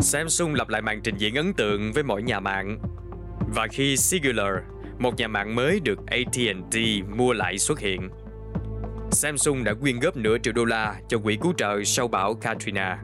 Samsung 0.00 0.54
lặp 0.54 0.68
lại 0.68 0.82
màn 0.82 1.00
trình 1.02 1.16
diễn 1.16 1.34
ấn 1.34 1.52
tượng 1.52 1.92
với 1.92 2.02
mỗi 2.02 2.22
nhà 2.22 2.40
mạng. 2.40 2.78
Và 3.54 3.66
khi 3.66 3.96
Singular, 3.96 4.54
một 4.98 5.16
nhà 5.16 5.28
mạng 5.28 5.54
mới 5.54 5.80
được 5.80 5.98
AT&T 6.06 6.76
mua 7.16 7.32
lại 7.32 7.58
xuất 7.58 7.78
hiện, 7.78 8.08
Samsung 9.12 9.64
đã 9.64 9.74
quyên 9.74 10.00
góp 10.00 10.16
nửa 10.16 10.38
triệu 10.38 10.52
đô 10.52 10.64
la 10.64 11.00
cho 11.08 11.18
quỹ 11.18 11.38
cứu 11.42 11.52
trợ 11.56 11.84
sau 11.84 12.08
bão 12.08 12.34
Katrina. 12.34 12.98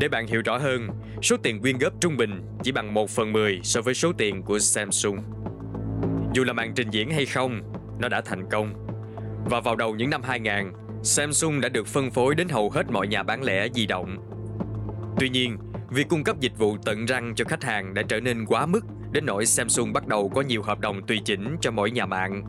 Để 0.00 0.08
bạn 0.08 0.26
hiểu 0.26 0.42
rõ 0.44 0.58
hơn, 0.58 0.88
số 1.22 1.36
tiền 1.42 1.60
quyên 1.60 1.78
góp 1.78 1.92
trung 2.00 2.16
bình 2.16 2.42
chỉ 2.62 2.72
bằng 2.72 2.94
1 2.94 3.10
phần 3.10 3.32
10 3.32 3.60
so 3.62 3.82
với 3.82 3.94
số 3.94 4.12
tiền 4.18 4.42
của 4.42 4.58
Samsung. 4.58 5.18
Dù 6.34 6.44
là 6.44 6.52
màn 6.52 6.72
trình 6.74 6.90
diễn 6.90 7.10
hay 7.10 7.26
không, 7.26 7.60
nó 8.00 8.08
đã 8.08 8.20
thành 8.20 8.48
công. 8.50 8.74
Và 9.50 9.60
vào 9.60 9.76
đầu 9.76 9.94
những 9.94 10.10
năm 10.10 10.22
2000, 10.22 10.72
Samsung 11.02 11.60
đã 11.60 11.68
được 11.68 11.86
phân 11.86 12.10
phối 12.10 12.34
đến 12.34 12.48
hầu 12.48 12.70
hết 12.70 12.90
mọi 12.90 13.08
nhà 13.08 13.22
bán 13.22 13.42
lẻ 13.42 13.68
di 13.74 13.86
động. 13.86 14.16
Tuy 15.20 15.28
nhiên, 15.28 15.56
việc 15.90 16.08
cung 16.08 16.24
cấp 16.24 16.40
dịch 16.40 16.58
vụ 16.58 16.76
tận 16.84 17.04
răng 17.04 17.34
cho 17.36 17.44
khách 17.44 17.64
hàng 17.64 17.94
đã 17.94 18.02
trở 18.02 18.20
nên 18.20 18.46
quá 18.46 18.66
mức 18.66 18.80
đến 19.12 19.26
nỗi 19.26 19.46
Samsung 19.46 19.92
bắt 19.92 20.06
đầu 20.06 20.28
có 20.28 20.42
nhiều 20.42 20.62
hợp 20.62 20.80
đồng 20.80 21.06
tùy 21.06 21.20
chỉnh 21.24 21.56
cho 21.60 21.70
mỗi 21.70 21.90
nhà 21.90 22.06
mạng. 22.06 22.44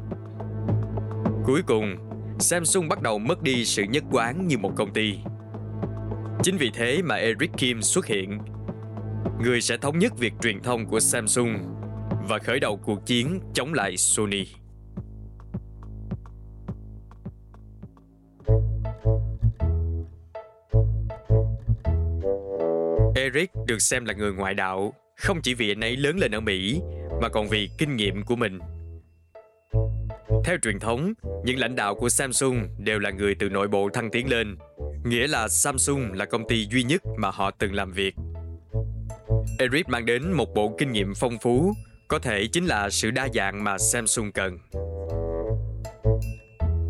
Cuối 1.45 1.61
cùng, 1.67 1.95
Samsung 2.39 2.89
bắt 2.89 3.01
đầu 3.01 3.19
mất 3.19 3.41
đi 3.41 3.65
sự 3.65 3.83
nhất 3.83 4.03
quán 4.11 4.47
như 4.47 4.57
một 4.57 4.71
công 4.75 4.93
ty. 4.93 5.17
Chính 6.43 6.57
vì 6.57 6.71
thế 6.73 7.01
mà 7.01 7.15
Eric 7.15 7.51
Kim 7.57 7.81
xuất 7.81 8.05
hiện. 8.05 8.37
Người 9.43 9.61
sẽ 9.61 9.77
thống 9.77 9.99
nhất 9.99 10.17
việc 10.17 10.33
truyền 10.41 10.59
thông 10.61 10.85
của 10.85 10.99
Samsung 10.99 11.57
và 12.27 12.37
khởi 12.37 12.59
đầu 12.59 12.79
cuộc 12.85 13.05
chiến 13.05 13.39
chống 13.53 13.73
lại 13.73 13.97
Sony. 13.97 14.45
Eric 23.15 23.51
được 23.67 23.79
xem 23.79 24.05
là 24.05 24.13
người 24.13 24.33
ngoại 24.33 24.53
đạo, 24.53 24.93
không 25.17 25.41
chỉ 25.43 25.53
vì 25.53 25.71
anh 25.71 25.83
ấy 25.83 25.97
lớn 25.97 26.17
lên 26.17 26.31
ở 26.31 26.39
Mỹ, 26.39 26.81
mà 27.21 27.29
còn 27.29 27.47
vì 27.47 27.69
kinh 27.77 27.95
nghiệm 27.95 28.23
của 28.23 28.35
mình. 28.35 28.59
Theo 30.45 30.57
truyền 30.61 30.79
thống, 30.79 31.13
những 31.45 31.59
lãnh 31.59 31.75
đạo 31.75 31.95
của 31.95 32.09
Samsung 32.09 32.67
đều 32.77 32.99
là 32.99 33.09
người 33.09 33.35
từ 33.35 33.49
nội 33.49 33.67
bộ 33.67 33.89
thăng 33.93 34.11
tiến 34.11 34.29
lên, 34.29 34.57
nghĩa 35.03 35.27
là 35.27 35.47
Samsung 35.47 36.11
là 36.13 36.25
công 36.25 36.47
ty 36.47 36.67
duy 36.71 36.83
nhất 36.83 37.01
mà 37.17 37.31
họ 37.31 37.51
từng 37.51 37.73
làm 37.73 37.91
việc. 37.91 38.15
Eric 39.59 39.89
mang 39.89 40.05
đến 40.05 40.33
một 40.33 40.53
bộ 40.55 40.75
kinh 40.77 40.91
nghiệm 40.91 41.13
phong 41.15 41.37
phú, 41.41 41.73
có 42.07 42.19
thể 42.19 42.47
chính 42.47 42.65
là 42.65 42.89
sự 42.89 43.11
đa 43.11 43.27
dạng 43.33 43.63
mà 43.63 43.77
Samsung 43.77 44.31
cần. 44.31 44.57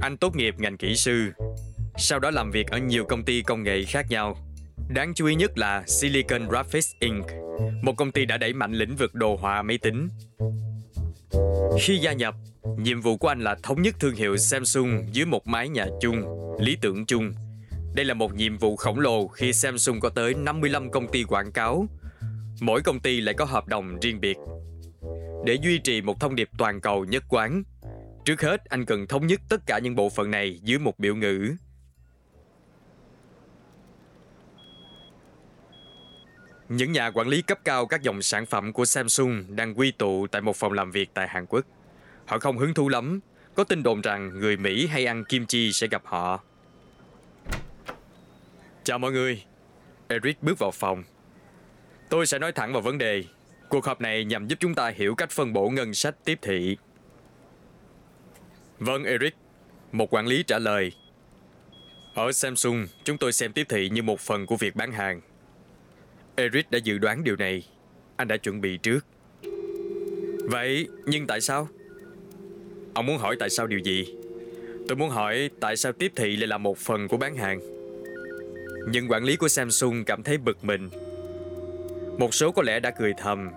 Anh 0.01 0.17
tốt 0.17 0.35
nghiệp 0.35 0.55
ngành 0.57 0.77
kỹ 0.77 0.95
sư, 0.95 1.31
sau 1.97 2.19
đó 2.19 2.31
làm 2.31 2.51
việc 2.51 2.67
ở 2.67 2.77
nhiều 2.77 3.05
công 3.05 3.23
ty 3.23 3.41
công 3.41 3.63
nghệ 3.63 3.83
khác 3.83 4.05
nhau. 4.09 4.37
Đáng 4.89 5.13
chú 5.13 5.25
ý 5.25 5.35
nhất 5.35 5.57
là 5.57 5.83
Silicon 5.87 6.47
Graphics 6.47 6.91
Inc., 6.99 7.25
một 7.81 7.93
công 7.97 8.11
ty 8.11 8.25
đã 8.25 8.37
đẩy 8.37 8.53
mạnh 8.53 8.73
lĩnh 8.73 8.95
vực 8.95 9.15
đồ 9.15 9.35
họa 9.35 9.61
máy 9.61 9.77
tính. 9.77 10.09
Khi 11.81 11.97
gia 11.97 12.13
nhập, 12.13 12.35
nhiệm 12.77 13.01
vụ 13.01 13.17
của 13.17 13.27
anh 13.27 13.41
là 13.41 13.55
thống 13.63 13.81
nhất 13.81 13.95
thương 13.99 14.15
hiệu 14.15 14.37
Samsung 14.37 15.07
dưới 15.11 15.25
một 15.25 15.47
mái 15.47 15.69
nhà 15.69 15.85
chung, 16.01 16.23
lý 16.59 16.77
tưởng 16.81 17.05
chung. 17.05 17.33
Đây 17.95 18.05
là 18.05 18.13
một 18.13 18.33
nhiệm 18.33 18.57
vụ 18.57 18.75
khổng 18.75 18.99
lồ 18.99 19.27
khi 19.27 19.53
Samsung 19.53 19.99
có 19.99 20.09
tới 20.09 20.33
55 20.33 20.91
công 20.91 21.11
ty 21.11 21.23
quảng 21.23 21.51
cáo. 21.51 21.87
Mỗi 22.61 22.81
công 22.81 22.99
ty 22.99 23.21
lại 23.21 23.35
có 23.37 23.45
hợp 23.45 23.67
đồng 23.67 23.99
riêng 23.99 24.19
biệt. 24.21 24.37
Để 25.45 25.57
duy 25.61 25.79
trì 25.79 26.01
một 26.01 26.19
thông 26.19 26.35
điệp 26.35 26.49
toàn 26.57 26.81
cầu 26.81 27.05
nhất 27.05 27.23
quán, 27.29 27.63
trước 28.25 28.41
hết 28.41 28.65
anh 28.65 28.85
cần 28.85 29.07
thống 29.07 29.27
nhất 29.27 29.41
tất 29.49 29.61
cả 29.65 29.79
những 29.79 29.95
bộ 29.95 30.09
phận 30.09 30.31
này 30.31 30.59
dưới 30.63 30.79
một 30.79 30.99
biểu 30.99 31.15
ngữ 31.15 31.55
Những 36.69 36.91
nhà 36.91 37.11
quản 37.11 37.27
lý 37.27 37.41
cấp 37.41 37.59
cao 37.63 37.85
các 37.85 38.01
dòng 38.01 38.21
sản 38.21 38.45
phẩm 38.45 38.73
của 38.73 38.85
Samsung 38.85 39.43
đang 39.49 39.79
quy 39.79 39.91
tụ 39.91 40.27
tại 40.27 40.41
một 40.41 40.55
phòng 40.55 40.71
làm 40.71 40.91
việc 40.91 41.09
tại 41.13 41.27
Hàn 41.27 41.45
Quốc. 41.45 41.65
Họ 42.25 42.39
không 42.39 42.57
hứng 42.57 42.73
thú 42.73 42.89
lắm, 42.89 43.19
có 43.55 43.63
tin 43.63 43.83
đồn 43.83 44.01
rằng 44.01 44.39
người 44.39 44.57
Mỹ 44.57 44.87
hay 44.87 45.05
ăn 45.05 45.23
kim 45.25 45.45
chi 45.45 45.71
sẽ 45.71 45.87
gặp 45.87 46.01
họ. 46.05 46.43
Chào 48.89 48.99
mọi 48.99 49.11
người, 49.11 49.43
Eric 50.07 50.43
bước 50.43 50.59
vào 50.59 50.71
phòng. 50.71 51.03
Tôi 52.09 52.25
sẽ 52.25 52.39
nói 52.39 52.51
thẳng 52.51 52.73
vào 52.73 52.81
vấn 52.81 52.97
đề. 52.97 53.23
Cuộc 53.69 53.85
họp 53.85 54.01
này 54.01 54.25
nhằm 54.25 54.47
giúp 54.47 54.55
chúng 54.59 54.75
ta 54.75 54.89
hiểu 54.89 55.15
cách 55.15 55.31
phân 55.31 55.53
bổ 55.53 55.69
ngân 55.69 55.93
sách 55.93 56.15
tiếp 56.25 56.39
thị. 56.41 56.77
Vâng, 58.79 59.03
Eric. 59.03 59.35
Một 59.91 60.13
quản 60.13 60.27
lý 60.27 60.43
trả 60.43 60.59
lời. 60.59 60.91
Ở 62.15 62.31
Samsung, 62.31 62.87
chúng 63.03 63.17
tôi 63.17 63.33
xem 63.33 63.53
tiếp 63.53 63.65
thị 63.69 63.89
như 63.89 64.01
một 64.01 64.19
phần 64.19 64.45
của 64.45 64.55
việc 64.55 64.75
bán 64.75 64.91
hàng. 64.91 65.21
Eric 66.35 66.71
đã 66.71 66.79
dự 66.83 66.97
đoán 66.97 67.23
điều 67.23 67.35
này. 67.35 67.67
Anh 68.15 68.27
đã 68.27 68.37
chuẩn 68.37 68.61
bị 68.61 68.77
trước. 68.77 69.05
Vậy, 70.43 70.87
nhưng 71.05 71.27
tại 71.27 71.41
sao? 71.41 71.67
Ông 72.93 73.05
muốn 73.05 73.17
hỏi 73.17 73.35
tại 73.39 73.49
sao 73.49 73.67
điều 73.67 73.79
gì? 73.79 74.15
Tôi 74.87 74.95
muốn 74.97 75.09
hỏi 75.09 75.49
tại 75.59 75.77
sao 75.77 75.91
tiếp 75.91 76.11
thị 76.15 76.35
lại 76.35 76.47
là 76.47 76.57
một 76.57 76.77
phần 76.77 77.07
của 77.07 77.17
bán 77.17 77.35
hàng. 77.35 77.78
Nhưng 78.87 79.11
quản 79.11 79.23
lý 79.23 79.35
của 79.35 79.47
Samsung 79.47 80.03
cảm 80.05 80.23
thấy 80.23 80.37
bực 80.37 80.63
mình. 80.63 80.89
Một 82.17 82.33
số 82.33 82.51
có 82.51 82.61
lẽ 82.61 82.79
đã 82.79 82.91
cười 82.91 83.13
thầm, 83.17 83.49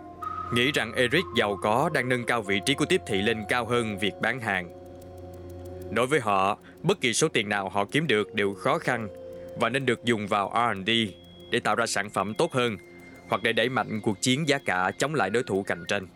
nghĩ 0.55 0.73
rằng 0.73 0.93
Eric 0.95 1.25
giàu 1.37 1.59
có 1.63 1.91
đang 1.95 2.09
nâng 2.09 2.25
cao 2.25 2.43
vị 2.43 2.61
trí 2.67 2.75
của 2.75 2.85
tiếp 2.85 3.01
thị 3.07 3.23
lên 3.23 3.39
cao 3.49 3.67
hơn 3.67 3.99
việc 3.99 4.13
bán 4.23 4.41
hàng. 4.41 4.73
Đối 5.91 6.07
với 6.07 6.21
họ, 6.21 6.59
bất 6.83 7.01
kỳ 7.01 7.13
số 7.13 7.29
tiền 7.29 7.49
nào 7.49 7.69
họ 7.69 7.85
kiếm 7.85 8.07
được 8.07 8.35
đều 8.35 8.55
khó 8.55 8.79
khăn 8.79 9.09
và 9.61 9.69
nên 9.69 9.87
được 9.87 10.05
dùng 10.05 10.27
vào 10.27 10.53
R&D 10.55 10.91
để 11.51 11.61
tạo 11.61 11.75
ra 11.75 11.87
sản 11.87 12.11
phẩm 12.11 12.35
tốt 12.35 12.53
hơn 12.53 12.77
hoặc 13.29 13.43
để 13.43 13.53
đẩy 13.53 13.69
mạnh 13.69 14.01
cuộc 14.03 14.21
chiến 14.21 14.49
giá 14.49 14.59
cả 14.59 14.91
chống 14.99 15.15
lại 15.15 15.31
đối 15.31 15.43
thủ 15.43 15.63
cạnh 15.63 15.85
tranh. 15.89 16.07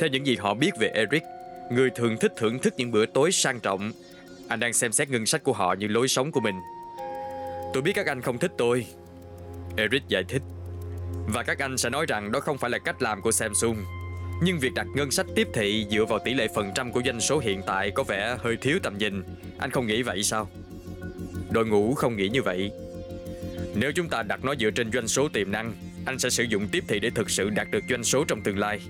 Theo 0.00 0.08
những 0.08 0.26
gì 0.26 0.36
họ 0.36 0.54
biết 0.54 0.70
về 0.80 0.88
Eric, 0.88 1.22
người 1.70 1.90
thường 1.90 2.16
thích 2.20 2.32
thưởng 2.36 2.58
thức 2.58 2.74
những 2.76 2.90
bữa 2.90 3.06
tối 3.06 3.32
sang 3.32 3.60
trọng, 3.60 3.92
anh 4.48 4.60
đang 4.60 4.72
xem 4.72 4.92
xét 4.92 5.10
ngân 5.10 5.26
sách 5.26 5.44
của 5.44 5.52
họ 5.52 5.74
như 5.78 5.88
lối 5.88 6.08
sống 6.08 6.32
của 6.32 6.40
mình. 6.40 6.54
Tôi 7.74 7.82
biết 7.82 7.92
các 7.92 8.06
anh 8.06 8.22
không 8.22 8.38
thích 8.38 8.52
tôi. 8.58 8.86
Eric 9.76 10.02
giải 10.08 10.24
thích. 10.28 10.42
Và 11.26 11.42
các 11.42 11.58
anh 11.58 11.78
sẽ 11.78 11.90
nói 11.90 12.06
rằng 12.08 12.32
đó 12.32 12.40
không 12.40 12.58
phải 12.58 12.70
là 12.70 12.78
cách 12.78 13.02
làm 13.02 13.22
của 13.22 13.32
Samsung. 13.32 13.76
Nhưng 14.42 14.58
việc 14.58 14.74
đặt 14.74 14.86
ngân 14.94 15.10
sách 15.10 15.26
tiếp 15.34 15.48
thị 15.54 15.86
dựa 15.90 16.04
vào 16.04 16.18
tỷ 16.24 16.34
lệ 16.34 16.48
phần 16.54 16.72
trăm 16.74 16.92
của 16.92 17.02
doanh 17.04 17.20
số 17.20 17.38
hiện 17.38 17.60
tại 17.66 17.90
có 17.90 18.02
vẻ 18.02 18.36
hơi 18.40 18.56
thiếu 18.56 18.78
tầm 18.82 18.98
nhìn. 18.98 19.22
Anh 19.58 19.70
không 19.70 19.86
nghĩ 19.86 20.02
vậy 20.02 20.22
sao? 20.22 20.48
Đội 21.50 21.66
ngũ 21.66 21.94
không 21.94 22.16
nghĩ 22.16 22.28
như 22.28 22.42
vậy 22.42 22.72
nếu 23.74 23.92
chúng 23.92 24.08
ta 24.08 24.22
đặt 24.22 24.44
nó 24.44 24.54
dựa 24.54 24.70
trên 24.70 24.92
doanh 24.92 25.08
số 25.08 25.28
tiềm 25.28 25.52
năng, 25.52 25.72
anh 26.06 26.18
sẽ 26.18 26.30
sử 26.30 26.42
dụng 26.42 26.68
tiếp 26.68 26.84
thị 26.88 27.00
để 27.00 27.10
thực 27.10 27.30
sự 27.30 27.50
đạt 27.50 27.70
được 27.70 27.82
doanh 27.90 28.04
số 28.04 28.24
trong 28.28 28.42
tương 28.42 28.58
lai. 28.58 28.80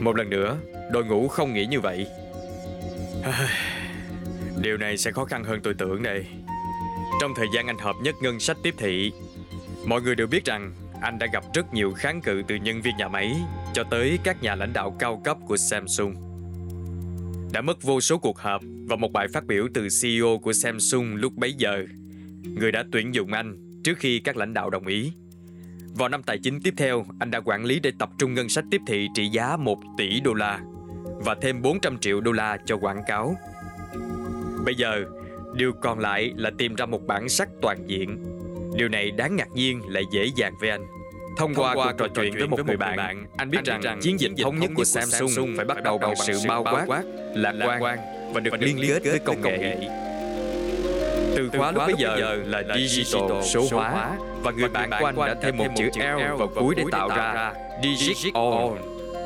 Một 0.00 0.16
lần 0.16 0.30
nữa, 0.30 0.56
đội 0.92 1.04
ngũ 1.04 1.28
không 1.28 1.54
nghĩ 1.54 1.66
như 1.66 1.80
vậy. 1.80 2.06
Điều 4.62 4.76
này 4.76 4.96
sẽ 4.96 5.12
khó 5.12 5.24
khăn 5.24 5.44
hơn 5.44 5.60
tôi 5.62 5.74
tưởng 5.74 6.02
đây. 6.02 6.24
Trong 7.24 7.34
thời 7.34 7.48
gian 7.52 7.66
anh 7.66 7.78
hợp 7.78 7.96
nhất 8.02 8.14
ngân 8.20 8.40
sách 8.40 8.56
tiếp 8.62 8.74
thị, 8.78 9.12
mọi 9.86 10.02
người 10.02 10.14
đều 10.14 10.26
biết 10.26 10.44
rằng 10.44 10.72
anh 11.00 11.18
đã 11.18 11.26
gặp 11.32 11.44
rất 11.54 11.74
nhiều 11.74 11.92
kháng 11.92 12.20
cự 12.20 12.42
từ 12.48 12.54
nhân 12.54 12.82
viên 12.82 12.96
nhà 12.96 13.08
máy 13.08 13.36
cho 13.74 13.84
tới 13.84 14.18
các 14.24 14.42
nhà 14.42 14.54
lãnh 14.54 14.72
đạo 14.72 14.96
cao 14.98 15.20
cấp 15.24 15.36
của 15.46 15.56
Samsung. 15.56 16.14
Đã 17.52 17.60
mất 17.60 17.82
vô 17.82 18.00
số 18.00 18.18
cuộc 18.18 18.38
họp 18.38 18.62
và 18.88 18.96
một 18.96 19.12
bài 19.12 19.28
phát 19.32 19.44
biểu 19.44 19.68
từ 19.74 19.88
CEO 20.02 20.38
của 20.38 20.52
Samsung 20.52 21.14
lúc 21.16 21.32
bấy 21.36 21.52
giờ 21.52 21.84
người 22.42 22.72
đã 22.72 22.84
tuyển 22.92 23.14
dụng 23.14 23.32
anh 23.32 23.80
trước 23.84 23.98
khi 23.98 24.18
các 24.18 24.36
lãnh 24.36 24.54
đạo 24.54 24.70
đồng 24.70 24.86
ý. 24.86 25.12
Vào 25.94 26.08
năm 26.08 26.22
tài 26.22 26.38
chính 26.38 26.60
tiếp 26.62 26.74
theo, 26.76 27.04
anh 27.18 27.30
đã 27.30 27.40
quản 27.44 27.64
lý 27.64 27.80
để 27.80 27.92
tập 27.98 28.10
trung 28.18 28.34
ngân 28.34 28.48
sách 28.48 28.64
tiếp 28.70 28.80
thị 28.86 29.08
trị 29.14 29.28
giá 29.28 29.56
1 29.56 29.78
tỷ 29.98 30.20
đô 30.20 30.34
la 30.34 30.60
và 31.04 31.36
thêm 31.42 31.62
400 31.62 31.98
triệu 31.98 32.20
đô 32.20 32.32
la 32.32 32.58
cho 32.66 32.76
quảng 32.76 33.02
cáo. 33.06 33.36
Bây 34.64 34.74
giờ, 34.74 35.04
điều 35.54 35.72
còn 35.82 35.98
lại 35.98 36.32
là 36.36 36.50
tìm 36.58 36.74
ra 36.74 36.86
một 36.86 37.06
bản 37.06 37.28
sắc 37.28 37.48
toàn 37.62 37.78
diện. 37.86 38.18
Điều 38.76 38.88
này 38.88 39.10
đáng 39.10 39.36
ngạc 39.36 39.48
nhiên 39.54 39.80
lại 39.88 40.04
dễ 40.12 40.26
dàng 40.36 40.54
với 40.60 40.70
anh. 40.70 40.86
Thông 41.36 41.54
qua, 41.54 41.74
Thông 41.74 41.78
qua 41.78 41.92
cuộc 41.92 41.98
trò 41.98 42.06
chuyện 42.14 42.34
với 42.38 42.48
một 42.48 42.66
người 42.66 42.76
bạn, 42.76 42.96
bạn 42.96 43.26
anh 43.36 43.50
biết 43.50 43.58
anh 43.58 43.64
rằng, 43.64 43.80
rằng 43.80 43.98
chiến 44.02 44.20
dịch 44.20 44.32
thống 44.42 44.60
nhất 44.60 44.70
của 44.74 44.84
Samsung, 44.84 45.28
Samsung 45.28 45.54
phải 45.56 45.64
bắt 45.64 45.82
đầu 45.82 45.98
bằng 45.98 46.14
sự 46.16 46.38
bao 46.48 46.64
quát, 46.64 47.02
lạc 47.34 47.52
quan 47.80 47.98
và 48.32 48.40
được 48.40 48.54
liên 48.60 48.78
kết 48.88 49.02
với 49.04 49.18
công 49.18 49.42
nghệ. 49.42 49.88
Từ 51.36 51.50
khóa 51.58 51.72
lúc 51.72 51.82
bây 51.86 51.94
giờ 51.98 52.42
là 52.46 52.62
digital 52.76 53.42
số 53.42 53.68
hóa 53.70 54.16
và 54.42 54.50
người 54.50 54.68
bạn 54.68 54.90
của 55.00 55.06
anh 55.06 55.16
đã 55.16 55.34
thêm 55.42 55.56
một 55.56 55.66
chữ 55.76 55.88
L 55.96 56.36
vào 56.38 56.48
cuối 56.54 56.74
để 56.74 56.84
tạo 56.92 57.08
ra 57.08 57.52
digital 57.82 58.42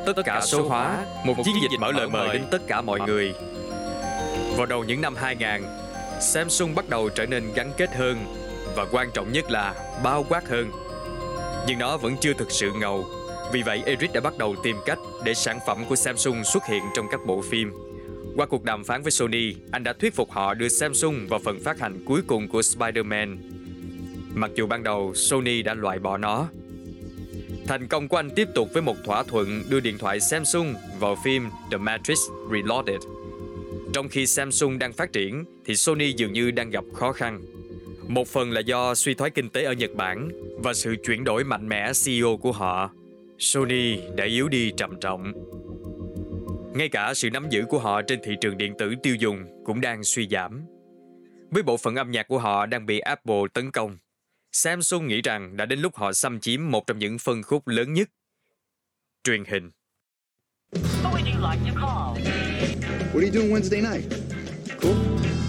tất 0.07 0.23
cả 0.25 0.41
số 0.41 0.69
hóa 0.69 1.05
một 1.25 1.35
chiến 1.45 1.55
dịch 1.63 1.81
mở 1.81 1.93
lời 1.93 2.09
mời 2.09 2.29
đến 2.33 2.43
tất 2.51 2.63
cả 2.67 2.81
mọi 2.81 3.01
người 3.01 3.35
vào 4.57 4.67
đầu 4.67 4.85
những 4.85 5.01
năm 5.01 5.15
2000 5.17 5.78
Samsung 6.21 6.75
bắt 6.75 6.89
đầu 6.89 7.09
trở 7.09 7.27
nên 7.27 7.53
gắn 7.55 7.73
kết 7.77 7.95
hơn 7.95 8.19
và 8.77 8.87
quan 8.93 9.11
trọng 9.15 9.33
nhất 9.33 9.51
là 9.51 9.75
bao 10.03 10.27
quát 10.29 10.49
hơn 10.49 10.71
nhưng 11.67 11.79
nó 11.79 11.97
vẫn 11.97 12.17
chưa 12.21 12.33
thực 12.33 12.51
sự 12.51 12.71
ngầu 12.81 13.07
vì 13.53 13.63
vậy 13.63 13.83
Eric 13.87 14.13
đã 14.13 14.21
bắt 14.21 14.39
đầu 14.39 14.57
tìm 14.63 14.77
cách 14.87 14.99
để 15.25 15.35
sản 15.35 15.59
phẩm 15.67 15.85
của 15.89 15.97
Samsung 15.97 16.45
xuất 16.45 16.67
hiện 16.67 16.83
trong 16.97 17.07
các 17.11 17.21
bộ 17.27 17.43
phim 17.51 17.73
Qua 18.39 18.47
cuộc 18.47 18.65
đàm 18.65 18.85
phán 18.85 19.03
với 19.03 19.13
Sony, 19.13 19.55
anh 19.71 19.85
đã 19.85 19.93
thuyết 19.93 20.15
phục 20.15 20.31
họ 20.31 20.55
đưa 20.55 20.69
Samsung 20.69 21.27
vào 21.29 21.41
phần 21.45 21.61
phát 21.61 21.81
hành 21.81 22.05
cuối 22.05 22.21
cùng 22.27 22.49
của 22.49 22.61
Spider-Man. 22.61 23.37
Mặc 24.35 24.51
dù 24.55 24.67
ban 24.67 24.83
đầu 24.83 25.15
Sony 25.15 25.63
đã 25.63 25.75
loại 25.75 25.99
bỏ 25.99 26.17
nó. 26.17 26.49
Thành 27.67 27.89
công 27.89 28.09
của 28.09 28.17
anh 28.17 28.31
tiếp 28.31 28.49
tục 28.55 28.69
với 28.73 28.83
một 28.83 28.97
thỏa 29.05 29.23
thuận 29.23 29.63
đưa 29.69 29.81
điện 29.81 29.99
thoại 29.99 30.21
Samsung 30.21 30.75
vào 31.01 31.17
phim 31.25 31.51
The 31.71 31.77
Matrix 31.77 32.19
Reloaded. 32.53 33.01
Trong 33.93 34.09
khi 34.09 34.27
Samsung 34.27 34.79
đang 34.79 34.93
phát 34.93 35.13
triển 35.13 35.45
thì 35.65 35.77
Sony 35.77 36.13
dường 36.13 36.33
như 36.33 36.51
đang 36.51 36.71
gặp 36.71 36.85
khó 36.95 37.13
khăn. 37.13 37.41
Một 38.09 38.29
phần 38.29 38.51
là 38.51 38.61
do 38.61 38.95
suy 38.95 39.15
thoái 39.15 39.31
kinh 39.31 39.49
tế 39.49 39.65
ở 39.65 39.73
Nhật 39.73 39.91
Bản 39.95 40.29
và 40.63 40.75
sự 40.75 40.97
chuyển 41.07 41.25
đổi 41.25 41.45
mạnh 41.45 41.69
mẽ 41.69 41.93
CEO 42.05 42.37
của 42.37 42.53
họ. 42.53 42.91
Sony 43.39 44.01
đã 44.17 44.25
yếu 44.25 44.49
đi 44.49 44.73
trầm 44.77 45.01
trọng. 45.01 45.33
Ngay 46.75 46.89
cả 46.89 47.15
sự 47.15 47.31
nắm 47.31 47.47
giữ 47.51 47.65
của 47.69 47.79
họ 47.79 48.03
trên 48.03 48.21
thị 48.25 48.33
trường 48.41 48.59
điện 48.59 48.75
tử 48.79 48.95
tiêu 49.03 49.15
dùng 49.15 49.63
cũng 49.65 49.81
đang 49.81 50.05
suy 50.05 50.29
giảm. 50.31 50.63
Với 51.51 51.63
bộ 51.63 51.77
phận 51.77 51.97
âm 51.97 52.11
nhạc 52.11 52.29
của 52.29 52.39
họ 52.39 52.67
đang 52.67 52.87
bị 52.87 52.99
Apple 52.99 53.43
tấn 53.55 53.71
công, 53.71 53.99
Samsung 54.53 55.07
nghĩ 55.07 55.23
rằng 55.23 55.57
đã 55.57 55.67
đến 55.67 55.81
lúc 55.81 55.97
họ 55.97 56.13
xâm 56.13 56.41
chiếm 56.41 56.71
một 56.71 56.87
trong 56.87 56.99
những 56.99 57.19
phân 57.19 57.43
khúc 57.43 57.69
lớn 57.69 57.93
nhất, 57.93 58.09
truyền 59.25 59.45
hình. 59.45 59.71
What 63.19 63.25
are 63.25 63.31
you 63.33 63.41
doing 63.41 63.51
Wednesday 63.51 63.83
night? 63.83 64.05
Cool. 64.81 64.95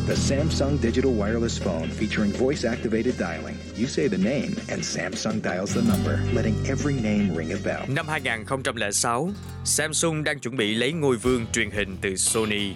The 0.08 0.16
Samsung 0.16 0.82
digital 0.82 1.12
wireless 1.12 1.64
phone 1.64 1.88
featuring 1.90 2.32
voice 2.32 2.66
activated 2.66 3.14
dialing. 3.14 3.56
You 3.78 3.86
say 3.86 4.08
the 4.08 4.18
name 4.18 4.56
and 4.70 4.82
Samsung 4.82 5.42
dials 5.44 5.76
the 5.76 5.82
number, 5.82 6.20
letting 6.34 6.56
every 6.68 6.94
name 6.94 7.36
ring 7.36 7.52
a 7.52 7.58
bell. 7.66 7.84
Năm 7.88 8.08
2006, 8.08 9.30
Samsung 9.66 10.24
đang 10.24 10.40
chuẩn 10.40 10.58
bị 10.58 10.76
lấy 10.76 10.92
ngôi 10.92 11.18
vương 11.18 11.46
truyền 11.54 11.72
hình 11.72 11.98
từ 12.02 12.16
Sony. 12.16 12.74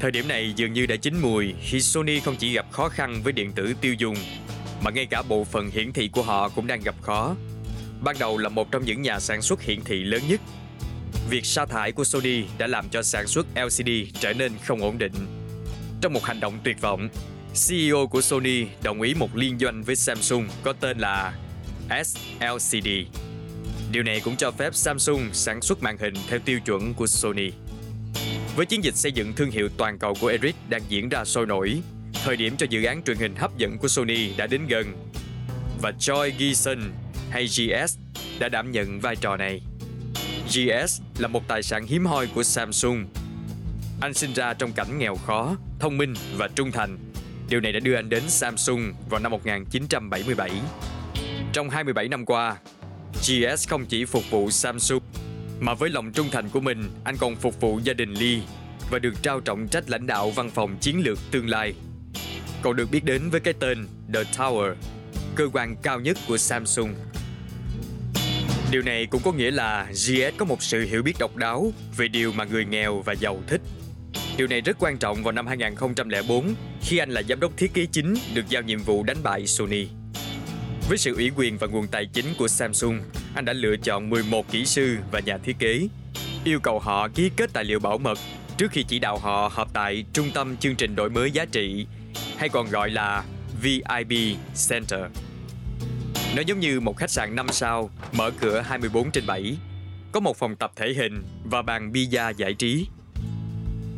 Thời 0.00 0.10
điểm 0.10 0.28
này 0.28 0.52
dường 0.56 0.72
như 0.72 0.86
đã 0.86 0.96
chín 0.96 1.18
mùi 1.20 1.54
khi 1.62 1.80
Sony 1.80 2.20
không 2.20 2.36
chỉ 2.38 2.52
gặp 2.52 2.66
khó 2.72 2.88
khăn 2.88 3.20
với 3.24 3.32
điện 3.32 3.52
tử 3.52 3.74
tiêu 3.80 3.94
dùng, 3.94 4.16
mà 4.82 4.90
ngay 4.90 5.06
cả 5.06 5.22
bộ 5.22 5.44
phận 5.44 5.70
hiển 5.70 5.92
thị 5.92 6.08
của 6.08 6.22
họ 6.22 6.48
cũng 6.48 6.66
đang 6.66 6.80
gặp 6.80 6.94
khó. 7.02 7.36
Ban 8.00 8.16
đầu 8.18 8.38
là 8.38 8.48
một 8.48 8.70
trong 8.70 8.84
những 8.84 9.02
nhà 9.02 9.20
sản 9.20 9.42
xuất 9.42 9.62
hiển 9.62 9.80
thị 9.84 10.04
lớn 10.04 10.22
nhất. 10.28 10.40
Việc 11.30 11.46
sa 11.46 11.66
thải 11.66 11.92
của 11.92 12.04
Sony 12.04 12.44
đã 12.58 12.66
làm 12.66 12.88
cho 12.88 13.02
sản 13.02 13.26
xuất 13.26 13.46
LCD 13.54 13.90
trở 14.20 14.32
nên 14.32 14.52
không 14.64 14.82
ổn 14.82 14.98
định. 14.98 15.12
Trong 16.00 16.12
một 16.12 16.24
hành 16.24 16.40
động 16.40 16.58
tuyệt 16.64 16.80
vọng, 16.80 17.08
CEO 17.68 18.06
của 18.06 18.20
Sony 18.20 18.66
đồng 18.82 19.02
ý 19.02 19.14
một 19.14 19.36
liên 19.36 19.58
doanh 19.58 19.82
với 19.82 19.96
Samsung 19.96 20.48
có 20.62 20.72
tên 20.72 20.98
là 20.98 21.34
SLCD. 22.04 22.88
Điều 23.92 24.02
này 24.02 24.20
cũng 24.20 24.36
cho 24.36 24.50
phép 24.50 24.74
Samsung 24.74 25.28
sản 25.32 25.62
xuất 25.62 25.82
màn 25.82 25.98
hình 25.98 26.14
theo 26.28 26.38
tiêu 26.38 26.60
chuẩn 26.60 26.94
của 26.94 27.06
Sony. 27.06 27.50
Với 28.56 28.66
chiến 28.66 28.84
dịch 28.84 28.96
xây 28.96 29.12
dựng 29.12 29.32
thương 29.32 29.50
hiệu 29.50 29.68
toàn 29.76 29.98
cầu 29.98 30.14
của 30.20 30.26
Eric 30.26 30.56
đang 30.68 30.82
diễn 30.88 31.08
ra 31.08 31.24
sôi 31.24 31.46
nổi, 31.46 31.80
thời 32.24 32.36
điểm 32.36 32.56
cho 32.56 32.66
dự 32.70 32.84
án 32.84 33.02
truyền 33.02 33.16
hình 33.16 33.36
hấp 33.36 33.58
dẫn 33.58 33.78
của 33.78 33.88
Sony 33.88 34.34
đã 34.36 34.46
đến 34.46 34.66
gần. 34.66 35.08
Và 35.82 35.92
Choi 35.98 36.32
Gi-sun 36.38 36.78
hay 37.30 37.46
GS 37.46 37.98
đã 38.38 38.48
đảm 38.48 38.72
nhận 38.72 39.00
vai 39.00 39.16
trò 39.16 39.36
này. 39.36 39.60
GS 40.48 41.00
là 41.18 41.28
một 41.28 41.48
tài 41.48 41.62
sản 41.62 41.86
hiếm 41.86 42.06
hoi 42.06 42.26
của 42.34 42.42
Samsung. 42.42 43.06
Anh 44.00 44.14
sinh 44.14 44.32
ra 44.32 44.54
trong 44.54 44.72
cảnh 44.72 44.98
nghèo 44.98 45.16
khó, 45.16 45.56
thông 45.78 45.98
minh 45.98 46.14
và 46.36 46.48
trung 46.48 46.72
thành. 46.72 46.98
Điều 47.48 47.60
này 47.60 47.72
đã 47.72 47.80
đưa 47.80 47.94
anh 47.94 48.08
đến 48.08 48.22
Samsung 48.28 48.92
vào 49.10 49.20
năm 49.20 49.32
1977. 49.32 50.50
Trong 51.52 51.70
27 51.70 52.08
năm 52.08 52.24
qua, 52.24 52.56
GS 53.14 53.68
không 53.68 53.86
chỉ 53.86 54.04
phục 54.04 54.30
vụ 54.30 54.50
Samsung 54.50 55.02
mà 55.60 55.74
với 55.74 55.90
lòng 55.90 56.12
trung 56.12 56.28
thành 56.32 56.48
của 56.48 56.60
mình, 56.60 56.90
anh 57.04 57.16
còn 57.16 57.36
phục 57.36 57.60
vụ 57.60 57.80
gia 57.84 57.92
đình 57.92 58.14
Lee 58.14 58.40
và 58.90 58.98
được 58.98 59.22
trao 59.22 59.40
trọng 59.40 59.68
trách 59.68 59.90
lãnh 59.90 60.06
đạo 60.06 60.30
văn 60.30 60.50
phòng 60.50 60.76
chiến 60.80 61.02
lược 61.04 61.18
tương 61.30 61.48
lai. 61.48 61.74
Cậu 62.62 62.72
được 62.72 62.90
biết 62.90 63.04
đến 63.04 63.30
với 63.30 63.40
cái 63.40 63.54
tên 63.60 63.86
The 64.14 64.22
Tower, 64.22 64.74
cơ 65.34 65.48
quan 65.52 65.76
cao 65.82 66.00
nhất 66.00 66.18
của 66.28 66.36
Samsung. 66.36 66.94
Điều 68.70 68.82
này 68.82 69.06
cũng 69.06 69.22
có 69.24 69.32
nghĩa 69.32 69.50
là 69.50 69.86
GS 69.90 70.36
có 70.36 70.44
một 70.44 70.62
sự 70.62 70.84
hiểu 70.84 71.02
biết 71.02 71.14
độc 71.18 71.36
đáo 71.36 71.72
về 71.96 72.08
điều 72.08 72.32
mà 72.32 72.44
người 72.44 72.64
nghèo 72.64 73.02
và 73.02 73.12
giàu 73.12 73.42
thích. 73.46 73.60
Điều 74.36 74.46
này 74.46 74.60
rất 74.60 74.76
quan 74.80 74.98
trọng 74.98 75.22
vào 75.22 75.32
năm 75.32 75.46
2004 75.46 76.54
khi 76.82 76.98
anh 76.98 77.10
là 77.10 77.22
giám 77.22 77.40
đốc 77.40 77.56
thiết 77.56 77.74
kế 77.74 77.86
chính 77.92 78.14
được 78.34 78.48
giao 78.48 78.62
nhiệm 78.62 78.78
vụ 78.78 79.02
đánh 79.02 79.16
bại 79.22 79.46
Sony. 79.46 79.86
Với 80.88 80.98
sự 80.98 81.14
ủy 81.14 81.30
quyền 81.36 81.58
và 81.58 81.66
nguồn 81.66 81.86
tài 81.86 82.06
chính 82.06 82.26
của 82.38 82.48
Samsung, 82.48 83.00
anh 83.34 83.44
đã 83.44 83.52
lựa 83.52 83.76
chọn 83.76 84.10
11 84.10 84.50
kỹ 84.50 84.64
sư 84.64 84.96
và 85.12 85.20
nhà 85.20 85.38
thiết 85.38 85.56
kế, 85.58 85.88
yêu 86.44 86.60
cầu 86.60 86.78
họ 86.78 87.08
ký 87.08 87.30
kết 87.36 87.50
tài 87.52 87.64
liệu 87.64 87.80
bảo 87.80 87.98
mật 87.98 88.18
trước 88.56 88.70
khi 88.70 88.84
chỉ 88.88 88.98
đạo 88.98 89.18
họ 89.18 89.50
họp 89.54 89.72
tại 89.72 90.04
Trung 90.12 90.30
tâm 90.34 90.56
Chương 90.56 90.74
trình 90.74 90.96
Đổi 90.96 91.10
mới 91.10 91.30
Giá 91.30 91.44
trị, 91.44 91.86
hay 92.36 92.48
còn 92.48 92.70
gọi 92.70 92.90
là 92.90 93.24
VIB 93.62 94.12
Center. 94.68 95.00
Nó 96.38 96.42
giống 96.46 96.60
như 96.60 96.80
một 96.80 96.96
khách 96.96 97.10
sạn 97.10 97.36
5 97.36 97.46
sao, 97.48 97.90
mở 98.12 98.30
cửa 98.40 98.60
24 98.60 99.10
trên 99.10 99.26
7, 99.26 99.56
có 100.12 100.20
một 100.20 100.36
phòng 100.36 100.56
tập 100.56 100.72
thể 100.76 100.94
hình 100.96 101.22
và 101.44 101.62
bàn 101.62 101.92
bia 101.92 102.32
giải 102.36 102.54
trí. 102.54 102.86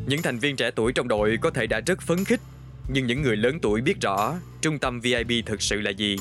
Những 0.07 0.23
thành 0.23 0.39
viên 0.39 0.57
trẻ 0.57 0.71
tuổi 0.71 0.93
trong 0.93 1.09
đội 1.09 1.39
có 1.41 1.51
thể 1.51 1.67
đã 1.67 1.81
rất 1.87 2.03
phấn 2.03 2.25
khích, 2.25 2.41
nhưng 2.89 3.07
những 3.07 3.23
người 3.23 3.37
lớn 3.37 3.59
tuổi 3.63 3.81
biết 3.81 4.01
rõ 4.01 4.35
trung 4.61 4.79
tâm 4.79 5.01
VIP 5.01 5.47
thực 5.47 5.63
sự 5.63 5.81
là 5.81 5.91
gì. 5.91 6.17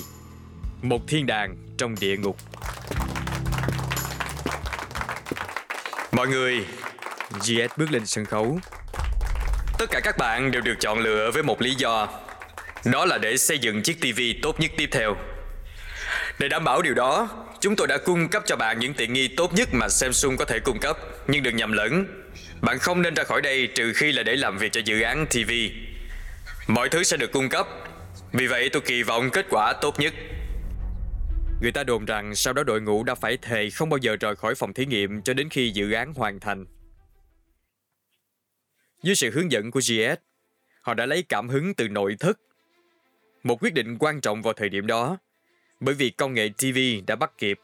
Một 0.81 1.07
thiên 1.07 1.25
đàng 1.25 1.57
trong 1.77 1.95
địa 2.01 2.17
ngục. 2.17 2.37
Mọi 6.11 6.27
người, 6.27 6.65
GS 7.31 7.77
bước 7.77 7.91
lên 7.91 8.05
sân 8.05 8.25
khấu. 8.25 8.59
Tất 9.79 9.85
cả 9.91 9.99
các 10.03 10.17
bạn 10.17 10.51
đều 10.51 10.61
được 10.61 10.75
chọn 10.79 10.99
lựa 10.99 11.31
với 11.33 11.43
một 11.43 11.61
lý 11.61 11.75
do. 11.75 12.07
Đó 12.85 13.05
là 13.05 13.17
để 13.17 13.37
xây 13.37 13.59
dựng 13.59 13.81
chiếc 13.83 14.01
TV 14.01 14.21
tốt 14.41 14.59
nhất 14.59 14.71
tiếp 14.77 14.89
theo. 14.91 15.15
Để 16.39 16.47
đảm 16.47 16.63
bảo 16.63 16.81
điều 16.81 16.93
đó, 16.93 17.29
chúng 17.59 17.75
tôi 17.75 17.87
đã 17.87 17.97
cung 17.97 18.27
cấp 18.27 18.43
cho 18.45 18.55
bạn 18.55 18.79
những 18.79 18.93
tiện 18.93 19.13
nghi 19.13 19.27
tốt 19.27 19.53
nhất 19.53 19.69
mà 19.73 19.89
Samsung 19.89 20.37
có 20.37 20.45
thể 20.45 20.59
cung 20.59 20.79
cấp, 20.79 20.97
nhưng 21.27 21.43
đừng 21.43 21.55
nhầm 21.55 21.71
lẫn. 21.71 22.05
Bạn 22.61 22.79
không 22.79 23.01
nên 23.01 23.13
ra 23.13 23.23
khỏi 23.23 23.41
đây 23.41 23.67
trừ 23.75 23.93
khi 23.95 24.11
là 24.11 24.23
để 24.23 24.35
làm 24.35 24.57
việc 24.57 24.71
cho 24.71 24.81
dự 24.85 25.01
án 25.01 25.25
TV. 25.25 25.51
Mọi 26.67 26.89
thứ 26.89 27.03
sẽ 27.03 27.17
được 27.17 27.31
cung 27.31 27.49
cấp, 27.49 27.67
vì 28.31 28.47
vậy 28.47 28.69
tôi 28.69 28.81
kỳ 28.81 29.03
vọng 29.03 29.29
kết 29.33 29.45
quả 29.49 29.73
tốt 29.81 29.99
nhất. 29.99 30.13
Người 31.61 31.71
ta 31.71 31.83
đồn 31.83 32.05
rằng 32.05 32.35
sau 32.35 32.53
đó 32.53 32.63
đội 32.63 32.81
ngũ 32.81 33.03
đã 33.03 33.15
phải 33.15 33.37
thề 33.37 33.69
không 33.69 33.89
bao 33.89 33.97
giờ 33.97 34.15
rời 34.19 34.35
khỏi 34.35 34.55
phòng 34.55 34.73
thí 34.73 34.85
nghiệm 34.85 35.21
cho 35.21 35.33
đến 35.33 35.49
khi 35.49 35.69
dự 35.69 35.91
án 35.91 36.13
hoàn 36.13 36.39
thành. 36.39 36.65
Dưới 39.03 39.15
sự 39.15 39.31
hướng 39.31 39.51
dẫn 39.51 39.71
của 39.71 39.79
GS, 39.79 40.19
họ 40.81 40.93
đã 40.93 41.05
lấy 41.05 41.23
cảm 41.23 41.49
hứng 41.49 41.73
từ 41.73 41.87
nội 41.87 42.15
thất. 42.19 42.39
Một 43.43 43.63
quyết 43.63 43.73
định 43.73 43.97
quan 43.99 44.21
trọng 44.21 44.41
vào 44.41 44.53
thời 44.53 44.69
điểm 44.69 44.87
đó, 44.87 45.17
bởi 45.79 45.95
vì 45.95 46.09
công 46.09 46.33
nghệ 46.33 46.49
TV 46.57 46.77
đã 47.07 47.15
bắt 47.15 47.31
kịp. 47.37 47.59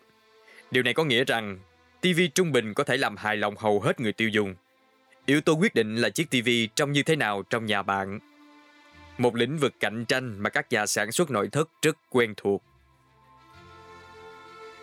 Điều 0.71 0.83
này 0.83 0.93
có 0.93 1.03
nghĩa 1.03 1.23
rằng 1.23 1.59
TV 2.01 2.19
trung 2.35 2.51
bình 2.51 2.73
có 2.73 2.83
thể 2.83 2.97
làm 2.97 3.17
hài 3.17 3.37
lòng 3.37 3.55
hầu 3.57 3.81
hết 3.81 3.99
người 3.99 4.13
tiêu 4.13 4.29
dùng. 4.29 4.55
Yếu 5.25 5.41
tố 5.41 5.53
quyết 5.53 5.75
định 5.75 5.95
là 5.95 6.09
chiếc 6.09 6.29
TV 6.29 6.49
trông 6.75 6.91
như 6.91 7.03
thế 7.03 7.15
nào 7.15 7.43
trong 7.49 7.65
nhà 7.65 7.81
bạn. 7.81 8.19
Một 9.17 9.35
lĩnh 9.35 9.57
vực 9.57 9.73
cạnh 9.79 10.05
tranh 10.05 10.35
mà 10.39 10.49
các 10.49 10.71
nhà 10.71 10.85
sản 10.85 11.11
xuất 11.11 11.31
nội 11.31 11.49
thất 11.51 11.69
rất 11.81 11.97
quen 12.09 12.33
thuộc. 12.37 12.63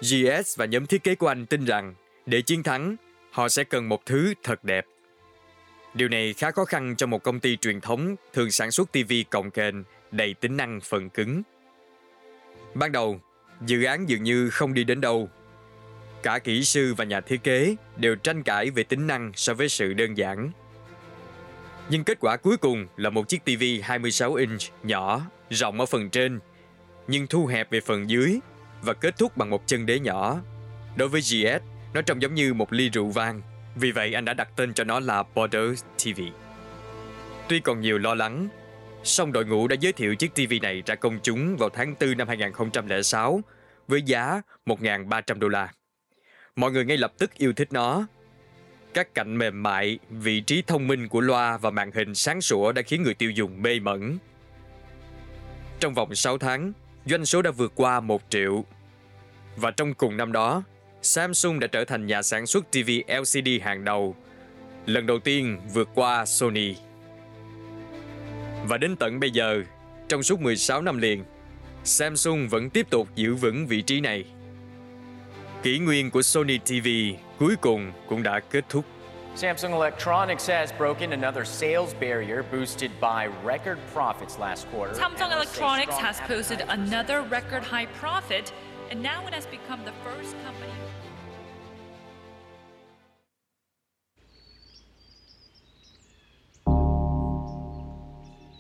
GS 0.00 0.56
và 0.56 0.64
nhóm 0.64 0.86
thiết 0.86 1.04
kế 1.04 1.14
của 1.14 1.28
anh 1.28 1.46
tin 1.46 1.64
rằng 1.64 1.94
để 2.26 2.42
chiến 2.42 2.62
thắng, 2.62 2.96
họ 3.30 3.48
sẽ 3.48 3.64
cần 3.64 3.88
một 3.88 4.06
thứ 4.06 4.34
thật 4.42 4.64
đẹp. 4.64 4.86
Điều 5.94 6.08
này 6.08 6.32
khá 6.32 6.50
khó 6.50 6.64
khăn 6.64 6.94
cho 6.96 7.06
một 7.06 7.22
công 7.22 7.40
ty 7.40 7.56
truyền 7.56 7.80
thống 7.80 8.16
thường 8.32 8.50
sản 8.50 8.70
xuất 8.70 8.92
TV 8.92 9.12
cồng 9.30 9.50
kềnh 9.50 9.84
đầy 10.10 10.34
tính 10.34 10.56
năng 10.56 10.80
phần 10.80 11.10
cứng. 11.10 11.42
Ban 12.74 12.92
đầu, 12.92 13.20
dự 13.66 13.84
án 13.84 14.08
dường 14.08 14.22
như 14.22 14.50
không 14.50 14.74
đi 14.74 14.84
đến 14.84 15.00
đâu. 15.00 15.28
Cả 16.22 16.38
kỹ 16.38 16.64
sư 16.64 16.94
và 16.94 17.04
nhà 17.04 17.20
thiết 17.20 17.42
kế 17.42 17.76
đều 17.96 18.14
tranh 18.14 18.42
cãi 18.42 18.70
về 18.70 18.82
tính 18.82 19.06
năng 19.06 19.32
so 19.34 19.54
với 19.54 19.68
sự 19.68 19.94
đơn 19.94 20.16
giản. 20.16 20.50
Nhưng 21.88 22.04
kết 22.04 22.18
quả 22.20 22.36
cuối 22.36 22.56
cùng 22.56 22.86
là 22.96 23.10
một 23.10 23.28
chiếc 23.28 23.44
TV 23.44 23.62
26 23.82 24.34
inch 24.34 24.60
nhỏ, 24.82 25.20
rộng 25.50 25.80
ở 25.80 25.86
phần 25.86 26.10
trên, 26.10 26.40
nhưng 27.06 27.26
thu 27.26 27.46
hẹp 27.46 27.70
về 27.70 27.80
phần 27.80 28.10
dưới 28.10 28.38
và 28.82 28.94
kết 28.94 29.18
thúc 29.18 29.36
bằng 29.36 29.50
một 29.50 29.66
chân 29.66 29.86
đế 29.86 29.98
nhỏ. 29.98 30.40
Đối 30.96 31.08
với 31.08 31.20
GS, 31.20 31.62
nó 31.94 32.02
trông 32.02 32.22
giống 32.22 32.34
như 32.34 32.54
một 32.54 32.72
ly 32.72 32.88
rượu 32.88 33.06
vang, 33.06 33.42
vì 33.76 33.92
vậy 33.92 34.14
anh 34.14 34.24
đã 34.24 34.34
đặt 34.34 34.48
tên 34.56 34.74
cho 34.74 34.84
nó 34.84 35.00
là 35.00 35.22
Border 35.34 35.84
TV. 36.04 36.20
Tuy 37.48 37.60
còn 37.60 37.80
nhiều 37.80 37.98
lo 37.98 38.14
lắng, 38.14 38.48
song 39.04 39.32
đội 39.32 39.44
ngũ 39.44 39.68
đã 39.68 39.76
giới 39.80 39.92
thiệu 39.92 40.14
chiếc 40.14 40.34
TV 40.34 40.52
này 40.62 40.82
ra 40.86 40.94
công 40.94 41.18
chúng 41.22 41.56
vào 41.56 41.68
tháng 41.68 41.94
4 42.00 42.18
năm 42.18 42.28
2006 42.28 43.40
với 43.88 44.02
giá 44.02 44.42
1.300 44.66 45.38
đô 45.38 45.48
la. 45.48 45.72
Mọi 46.56 46.72
người 46.72 46.84
ngay 46.84 46.96
lập 46.96 47.12
tức 47.18 47.30
yêu 47.38 47.52
thích 47.52 47.72
nó. 47.72 48.06
Các 48.94 49.14
cạnh 49.14 49.38
mềm 49.38 49.62
mại, 49.62 49.98
vị 50.10 50.40
trí 50.40 50.62
thông 50.66 50.88
minh 50.88 51.08
của 51.08 51.20
loa 51.20 51.58
và 51.58 51.70
màn 51.70 51.90
hình 51.92 52.14
sáng 52.14 52.40
sủa 52.40 52.72
đã 52.72 52.82
khiến 52.82 53.02
người 53.02 53.14
tiêu 53.14 53.30
dùng 53.30 53.62
mê 53.62 53.80
mẩn. 53.80 54.18
Trong 55.80 55.94
vòng 55.94 56.14
6 56.14 56.38
tháng, 56.38 56.72
doanh 57.06 57.26
số 57.26 57.42
đã 57.42 57.50
vượt 57.50 57.72
qua 57.74 58.00
1 58.00 58.22
triệu. 58.28 58.64
Và 59.56 59.70
trong 59.70 59.94
cùng 59.94 60.16
năm 60.16 60.32
đó, 60.32 60.62
Samsung 61.02 61.60
đã 61.60 61.66
trở 61.66 61.84
thành 61.84 62.06
nhà 62.06 62.22
sản 62.22 62.46
xuất 62.46 62.70
TV 62.70 62.90
LCD 63.08 63.48
hàng 63.62 63.84
đầu. 63.84 64.16
lần 64.86 65.06
đầu 65.06 65.18
tiên 65.18 65.60
vượt 65.72 65.88
qua 65.94 66.26
Sony. 66.26 66.74
Và 68.68 68.78
đến 68.78 68.96
tận 68.96 69.20
bây 69.20 69.30
giờ, 69.30 69.62
trong 70.08 70.22
suốt 70.22 70.40
16 70.40 70.82
năm 70.82 70.98
liền, 70.98 71.24
Samsung 71.84 72.48
vẫn 72.48 72.70
tiếp 72.70 72.86
tục 72.90 73.08
giữ 73.14 73.34
vững 73.34 73.66
vị 73.66 73.82
trí 73.82 74.00
này. 74.00 74.24
Kỷ 75.62 75.78
nguyên 75.78 76.10
của 76.10 76.22
Sony 76.22 76.58
TV 76.58 76.88
cuối 77.38 77.56
cùng 77.60 77.92
cũng 78.08 78.22
đã 78.22 78.40
kết 78.40 78.64
thúc. 78.68 78.84
Samsung 79.34 79.72
Electronics 79.72 80.50
has 80.50 80.72
broken 80.78 81.10
another 81.10 81.48
sales 81.48 81.94
barrier 82.00 82.44
boosted 82.52 82.90
by 83.00 83.28
record 83.44 83.78
profits 83.94 84.40
last 84.40 84.66
quarter. 84.72 85.00
Samsung 85.00 85.30
Electronics 85.30 85.94
has 85.94 86.20
posted 86.28 86.60
another 86.68 87.22
record 87.30 87.64
high 87.64 87.88
profit, 88.00 88.52
and 88.88 89.02
now 89.02 89.24
it 89.26 89.32
has 89.32 89.46
become 89.46 89.80
the 89.84 89.92
first 90.04 90.34
company. 90.44 90.72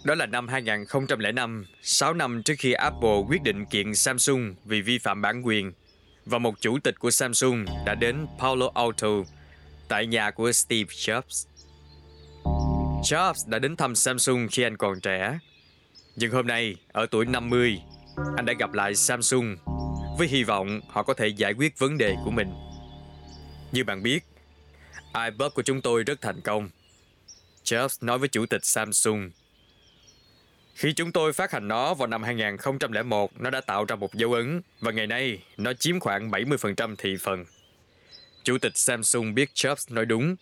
Đó 0.04 0.14
là 0.14 0.26
năm 0.26 0.48
2005, 0.48 1.64
6 1.82 2.14
năm 2.14 2.42
trước 2.42 2.54
khi 2.58 2.72
Apple 2.72 3.22
quyết 3.28 3.42
định 3.42 3.66
kiện 3.66 3.94
Samsung 3.94 4.54
vì 4.64 4.80
vi 4.80 4.98
phạm 4.98 5.22
bản 5.22 5.42
quyền 5.42 5.72
và 6.26 6.38
một 6.38 6.60
chủ 6.60 6.78
tịch 6.84 6.98
của 6.98 7.10
Samsung 7.10 7.64
đã 7.86 7.94
đến 7.94 8.26
Palo 8.38 8.70
Alto 8.74 9.08
tại 9.88 10.06
nhà 10.06 10.30
của 10.30 10.52
Steve 10.52 10.94
Jobs. 10.94 11.46
Jobs 13.02 13.50
đã 13.50 13.58
đến 13.58 13.76
thăm 13.76 13.94
Samsung 13.94 14.48
khi 14.50 14.62
anh 14.62 14.76
còn 14.76 15.00
trẻ. 15.00 15.38
Nhưng 16.16 16.32
hôm 16.32 16.46
nay, 16.46 16.76
ở 16.92 17.06
tuổi 17.10 17.24
50, 17.24 17.82
anh 18.36 18.46
đã 18.46 18.52
gặp 18.58 18.72
lại 18.72 18.94
Samsung 18.94 19.56
với 20.18 20.28
hy 20.28 20.44
vọng 20.44 20.80
họ 20.88 21.02
có 21.02 21.14
thể 21.14 21.28
giải 21.28 21.52
quyết 21.52 21.78
vấn 21.78 21.98
đề 21.98 22.16
của 22.24 22.30
mình. 22.30 22.52
Như 23.72 23.84
bạn 23.84 24.02
biết, 24.02 24.24
iPod 25.24 25.52
của 25.54 25.62
chúng 25.62 25.80
tôi 25.80 26.02
rất 26.02 26.20
thành 26.20 26.40
công. 26.40 26.68
Jobs 27.64 28.06
nói 28.06 28.18
với 28.18 28.28
chủ 28.28 28.46
tịch 28.46 28.64
Samsung 28.64 29.30
khi 30.74 30.92
chúng 30.92 31.12
tôi 31.12 31.32
phát 31.32 31.52
hành 31.52 31.68
nó 31.68 31.94
vào 31.94 32.08
năm 32.08 32.22
2001, 32.22 33.40
nó 33.40 33.50
đã 33.50 33.60
tạo 33.60 33.84
ra 33.84 33.96
một 33.96 34.14
dấu 34.14 34.32
ấn 34.32 34.62
và 34.80 34.92
ngày 34.92 35.06
nay 35.06 35.42
nó 35.56 35.72
chiếm 35.72 36.00
khoảng 36.00 36.30
70% 36.30 36.96
thị 36.98 37.16
phần. 37.20 37.44
Chủ 38.44 38.58
tịch 38.58 38.78
Samsung 38.78 39.34
biết 39.34 39.50
Jobs 39.54 39.94
nói 39.94 40.06
đúng. 40.06 40.36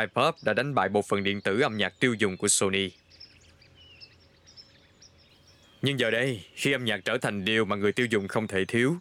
iPod 0.00 0.34
đã 0.42 0.52
đánh 0.52 0.74
bại 0.74 0.88
bộ 0.88 1.02
phận 1.02 1.22
điện 1.22 1.40
tử 1.40 1.60
âm 1.60 1.76
nhạc 1.76 2.00
tiêu 2.00 2.14
dùng 2.14 2.36
của 2.36 2.48
Sony. 2.48 2.90
Nhưng 5.82 5.98
giờ 5.98 6.10
đây, 6.10 6.44
khi 6.54 6.72
âm 6.72 6.84
nhạc 6.84 7.04
trở 7.04 7.18
thành 7.18 7.44
điều 7.44 7.64
mà 7.64 7.76
người 7.76 7.92
tiêu 7.92 8.06
dùng 8.10 8.28
không 8.28 8.46
thể 8.46 8.64
thiếu, 8.64 8.96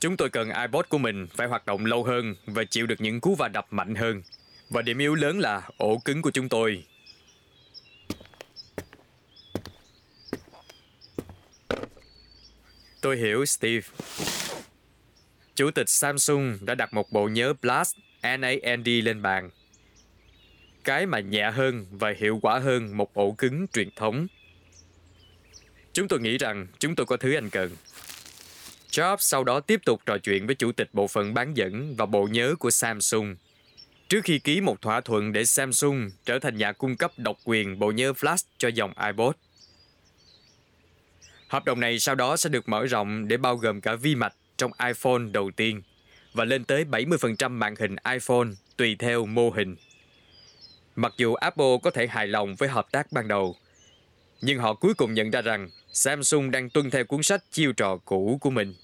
chúng 0.00 0.16
tôi 0.16 0.30
cần 0.30 0.48
iPod 0.48 0.86
của 0.88 0.98
mình 0.98 1.26
phải 1.36 1.46
hoạt 1.46 1.66
động 1.66 1.86
lâu 1.86 2.04
hơn 2.04 2.34
và 2.46 2.64
chịu 2.64 2.86
được 2.86 3.00
những 3.00 3.20
cú 3.20 3.34
va 3.34 3.48
đập 3.48 3.66
mạnh 3.70 3.94
hơn. 3.94 4.22
Và 4.70 4.82
điểm 4.82 4.98
yếu 4.98 5.14
lớn 5.14 5.38
là 5.38 5.62
ổ 5.76 5.98
cứng 5.98 6.22
của 6.22 6.30
chúng 6.30 6.48
tôi 6.48 6.84
Tôi 13.06 13.16
hiểu, 13.16 13.44
Steve. 13.44 13.88
Chủ 15.54 15.70
tịch 15.70 15.88
Samsung 15.88 16.58
đã 16.60 16.74
đặt 16.74 16.94
một 16.94 17.12
bộ 17.12 17.28
nhớ 17.28 17.52
Blast 17.62 17.96
NAND 18.22 18.88
lên 19.02 19.22
bàn. 19.22 19.50
Cái 20.84 21.06
mà 21.06 21.20
nhẹ 21.20 21.50
hơn 21.50 21.86
và 21.90 22.14
hiệu 22.18 22.38
quả 22.42 22.58
hơn 22.58 22.96
một 22.96 23.14
ổ 23.14 23.32
cứng 23.32 23.66
truyền 23.72 23.88
thống. 23.96 24.26
Chúng 25.92 26.08
tôi 26.08 26.20
nghĩ 26.20 26.38
rằng 26.38 26.66
chúng 26.78 26.94
tôi 26.94 27.06
có 27.06 27.16
thứ 27.16 27.34
anh 27.34 27.50
cần. 27.50 27.70
Jobs 28.90 29.16
sau 29.20 29.44
đó 29.44 29.60
tiếp 29.60 29.80
tục 29.84 30.00
trò 30.06 30.18
chuyện 30.18 30.46
với 30.46 30.54
chủ 30.54 30.72
tịch 30.72 30.88
bộ 30.92 31.06
phận 31.06 31.34
bán 31.34 31.56
dẫn 31.56 31.94
và 31.96 32.06
bộ 32.06 32.28
nhớ 32.30 32.54
của 32.58 32.70
Samsung. 32.70 33.36
Trước 34.08 34.20
khi 34.24 34.38
ký 34.38 34.60
một 34.60 34.82
thỏa 34.82 35.00
thuận 35.00 35.32
để 35.32 35.44
Samsung 35.44 36.10
trở 36.24 36.38
thành 36.38 36.56
nhà 36.56 36.72
cung 36.72 36.96
cấp 36.96 37.12
độc 37.16 37.36
quyền 37.44 37.78
bộ 37.78 37.90
nhớ 37.90 38.12
flash 38.12 38.44
cho 38.58 38.68
dòng 38.68 38.92
iPod. 39.06 39.34
Hợp 41.48 41.64
đồng 41.64 41.80
này 41.80 41.98
sau 41.98 42.14
đó 42.14 42.36
sẽ 42.36 42.50
được 42.50 42.68
mở 42.68 42.86
rộng 42.86 43.28
để 43.28 43.36
bao 43.36 43.56
gồm 43.56 43.80
cả 43.80 43.94
vi 43.94 44.14
mạch 44.14 44.34
trong 44.56 44.70
iPhone 44.86 45.22
đầu 45.32 45.50
tiên 45.56 45.82
và 46.34 46.44
lên 46.44 46.64
tới 46.64 46.84
70% 46.84 47.50
màn 47.50 47.74
hình 47.78 47.96
iPhone 48.12 48.48
tùy 48.76 48.96
theo 48.98 49.26
mô 49.26 49.50
hình. 49.50 49.76
Mặc 50.96 51.12
dù 51.16 51.34
Apple 51.34 51.76
có 51.82 51.90
thể 51.90 52.06
hài 52.06 52.26
lòng 52.26 52.54
với 52.54 52.68
hợp 52.68 52.86
tác 52.92 53.12
ban 53.12 53.28
đầu, 53.28 53.56
nhưng 54.40 54.58
họ 54.58 54.74
cuối 54.74 54.94
cùng 54.94 55.14
nhận 55.14 55.30
ra 55.30 55.42
rằng 55.42 55.68
Samsung 55.92 56.50
đang 56.50 56.70
tuân 56.70 56.90
theo 56.90 57.04
cuốn 57.04 57.22
sách 57.22 57.44
chiêu 57.50 57.72
trò 57.72 57.96
cũ 58.04 58.38
của 58.40 58.50
mình. 58.50 58.74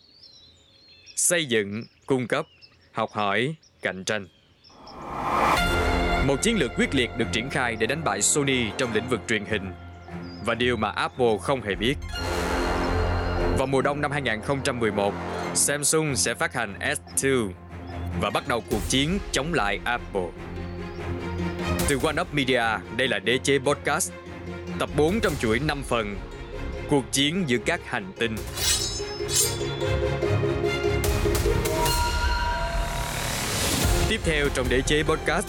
Xây 1.17 1.47
dựng, 1.47 1.85
cung 2.07 2.29
cấp, 2.29 2.47
học 2.93 3.11
hỏi, 3.13 3.55
cạnh 3.83 4.05
tranh. 4.05 4.29
Một 6.27 6.43
chiến 6.43 6.59
lược 6.59 6.71
quyết 6.77 6.95
liệt 6.95 7.11
được 7.17 7.27
triển 7.33 7.51
khai 7.51 7.77
để 7.77 7.87
đánh 7.87 8.05
bại 8.05 8.23
Sony 8.23 8.71
trong 8.79 8.95
lĩnh 8.95 9.09
vực 9.09 9.21
truyền 9.29 9.45
hình 9.45 9.73
và 10.45 10.55
điều 10.55 10.77
mà 10.77 10.91
Apple 10.91 11.39
không 11.41 11.63
hề 11.63 11.75
biết. 11.75 11.95
Vào 13.63 13.67
mùa 13.67 13.83
đông 13.83 14.01
năm 14.01 14.11
2011, 14.11 15.15
Samsung 15.55 16.17
sẽ 16.17 16.35
phát 16.35 16.55
hành 16.55 16.75
S2 16.81 17.51
và 18.21 18.31
bắt 18.31 18.49
đầu 18.49 18.63
cuộc 18.71 18.81
chiến 18.89 19.19
chống 19.33 19.55
lại 19.55 19.79
Apple. 19.85 20.27
Từ 21.89 21.99
One 22.03 22.21
Up 22.21 22.35
Media, 22.35 22.63
đây 22.97 23.09
là 23.09 23.19
đế 23.19 23.39
chế 23.39 23.59
podcast, 23.59 24.13
tập 24.79 24.89
4 24.97 25.21
trong 25.21 25.33
chuỗi 25.41 25.59
5 25.59 25.83
phần, 25.83 26.17
cuộc 26.89 27.13
chiến 27.13 27.45
giữa 27.47 27.59
các 27.67 27.81
hành 27.87 28.13
tinh. 28.19 28.37
Tiếp 34.09 34.21
theo 34.25 34.49
trong 34.55 34.67
đế 34.69 34.81
chế 34.81 35.03
podcast, 35.03 35.47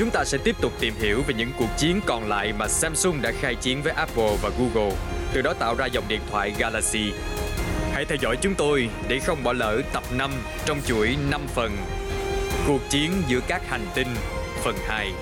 chúng 0.00 0.10
ta 0.10 0.24
sẽ 0.24 0.38
tiếp 0.38 0.56
tục 0.60 0.72
tìm 0.80 0.94
hiểu 0.98 1.22
về 1.26 1.34
những 1.34 1.50
cuộc 1.58 1.68
chiến 1.76 2.00
còn 2.06 2.28
lại 2.28 2.52
mà 2.52 2.68
Samsung 2.68 3.22
đã 3.22 3.32
khai 3.40 3.54
chiến 3.54 3.82
với 3.82 3.92
Apple 3.92 4.36
và 4.42 4.50
Google, 4.58 4.96
từ 5.32 5.42
đó 5.42 5.54
tạo 5.58 5.74
ra 5.74 5.86
dòng 5.86 6.04
điện 6.08 6.20
thoại 6.30 6.54
Galaxy. 6.58 7.12
Hãy 7.92 8.04
theo 8.04 8.18
dõi 8.20 8.36
chúng 8.40 8.54
tôi 8.54 8.88
để 9.08 9.18
không 9.18 9.42
bỏ 9.42 9.52
lỡ 9.52 9.80
tập 9.92 10.02
5 10.12 10.30
trong 10.66 10.80
chuỗi 10.86 11.16
5 11.30 11.40
phần 11.54 11.76
Cuộc 12.66 12.80
chiến 12.90 13.10
giữa 13.28 13.40
các 13.48 13.62
hành 13.68 13.86
tinh 13.94 14.08
phần 14.64 14.76
2. 14.86 15.12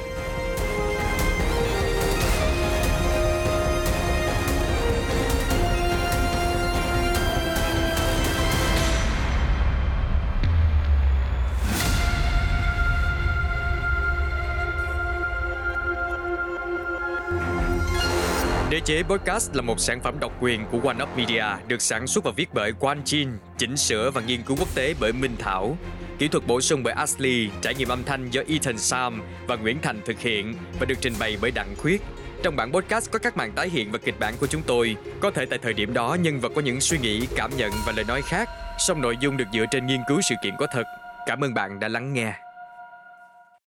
Chế 18.88 19.02
Podcast 19.02 19.54
là 19.54 19.62
một 19.62 19.80
sản 19.80 20.00
phẩm 20.00 20.20
độc 20.20 20.32
quyền 20.40 20.66
của 20.70 20.80
One 20.84 21.02
Up 21.02 21.08
Media, 21.16 21.44
được 21.66 21.82
sản 21.82 22.06
xuất 22.06 22.24
và 22.24 22.30
viết 22.36 22.48
bởi 22.54 22.72
Quan 22.80 23.04
Chin, 23.04 23.28
chỉnh 23.58 23.76
sửa 23.76 24.10
và 24.10 24.20
nghiên 24.20 24.42
cứu 24.42 24.56
quốc 24.60 24.74
tế 24.74 24.94
bởi 25.00 25.12
Minh 25.12 25.36
Thảo, 25.38 25.76
kỹ 26.18 26.28
thuật 26.28 26.46
bổ 26.46 26.60
sung 26.60 26.82
bởi 26.82 26.94
Ashley, 26.94 27.50
trải 27.62 27.74
nghiệm 27.74 27.88
âm 27.88 28.04
thanh 28.04 28.30
do 28.30 28.42
Ethan 28.48 28.78
Sam 28.78 29.22
và 29.46 29.56
Nguyễn 29.56 29.78
Thành 29.82 30.00
thực 30.06 30.20
hiện 30.20 30.54
và 30.80 30.86
được 30.86 30.94
trình 31.00 31.12
bày 31.18 31.36
bởi 31.40 31.50
Đặng 31.50 31.74
Khuyết. 31.78 32.02
Trong 32.42 32.56
bản 32.56 32.72
podcast 32.72 33.10
có 33.10 33.18
các 33.18 33.36
màn 33.36 33.52
tái 33.52 33.68
hiện 33.68 33.92
và 33.92 33.98
kịch 33.98 34.20
bản 34.20 34.34
của 34.40 34.46
chúng 34.46 34.62
tôi. 34.62 34.96
Có 35.20 35.30
thể 35.30 35.46
tại 35.46 35.58
thời 35.62 35.72
điểm 35.72 35.94
đó 35.94 36.16
nhân 36.20 36.40
vật 36.40 36.52
có 36.54 36.60
những 36.60 36.80
suy 36.80 36.98
nghĩ, 36.98 37.26
cảm 37.36 37.50
nhận 37.56 37.72
và 37.86 37.92
lời 37.96 38.04
nói 38.08 38.22
khác, 38.22 38.48
song 38.78 39.00
nội 39.00 39.16
dung 39.20 39.36
được 39.36 39.48
dựa 39.52 39.64
trên 39.70 39.86
nghiên 39.86 40.00
cứu 40.08 40.20
sự 40.28 40.34
kiện 40.42 40.54
có 40.58 40.66
thật. 40.72 40.84
Cảm 41.26 41.44
ơn 41.44 41.54
bạn 41.54 41.80
đã 41.80 41.88
lắng 41.88 42.12
nghe. 42.12 42.47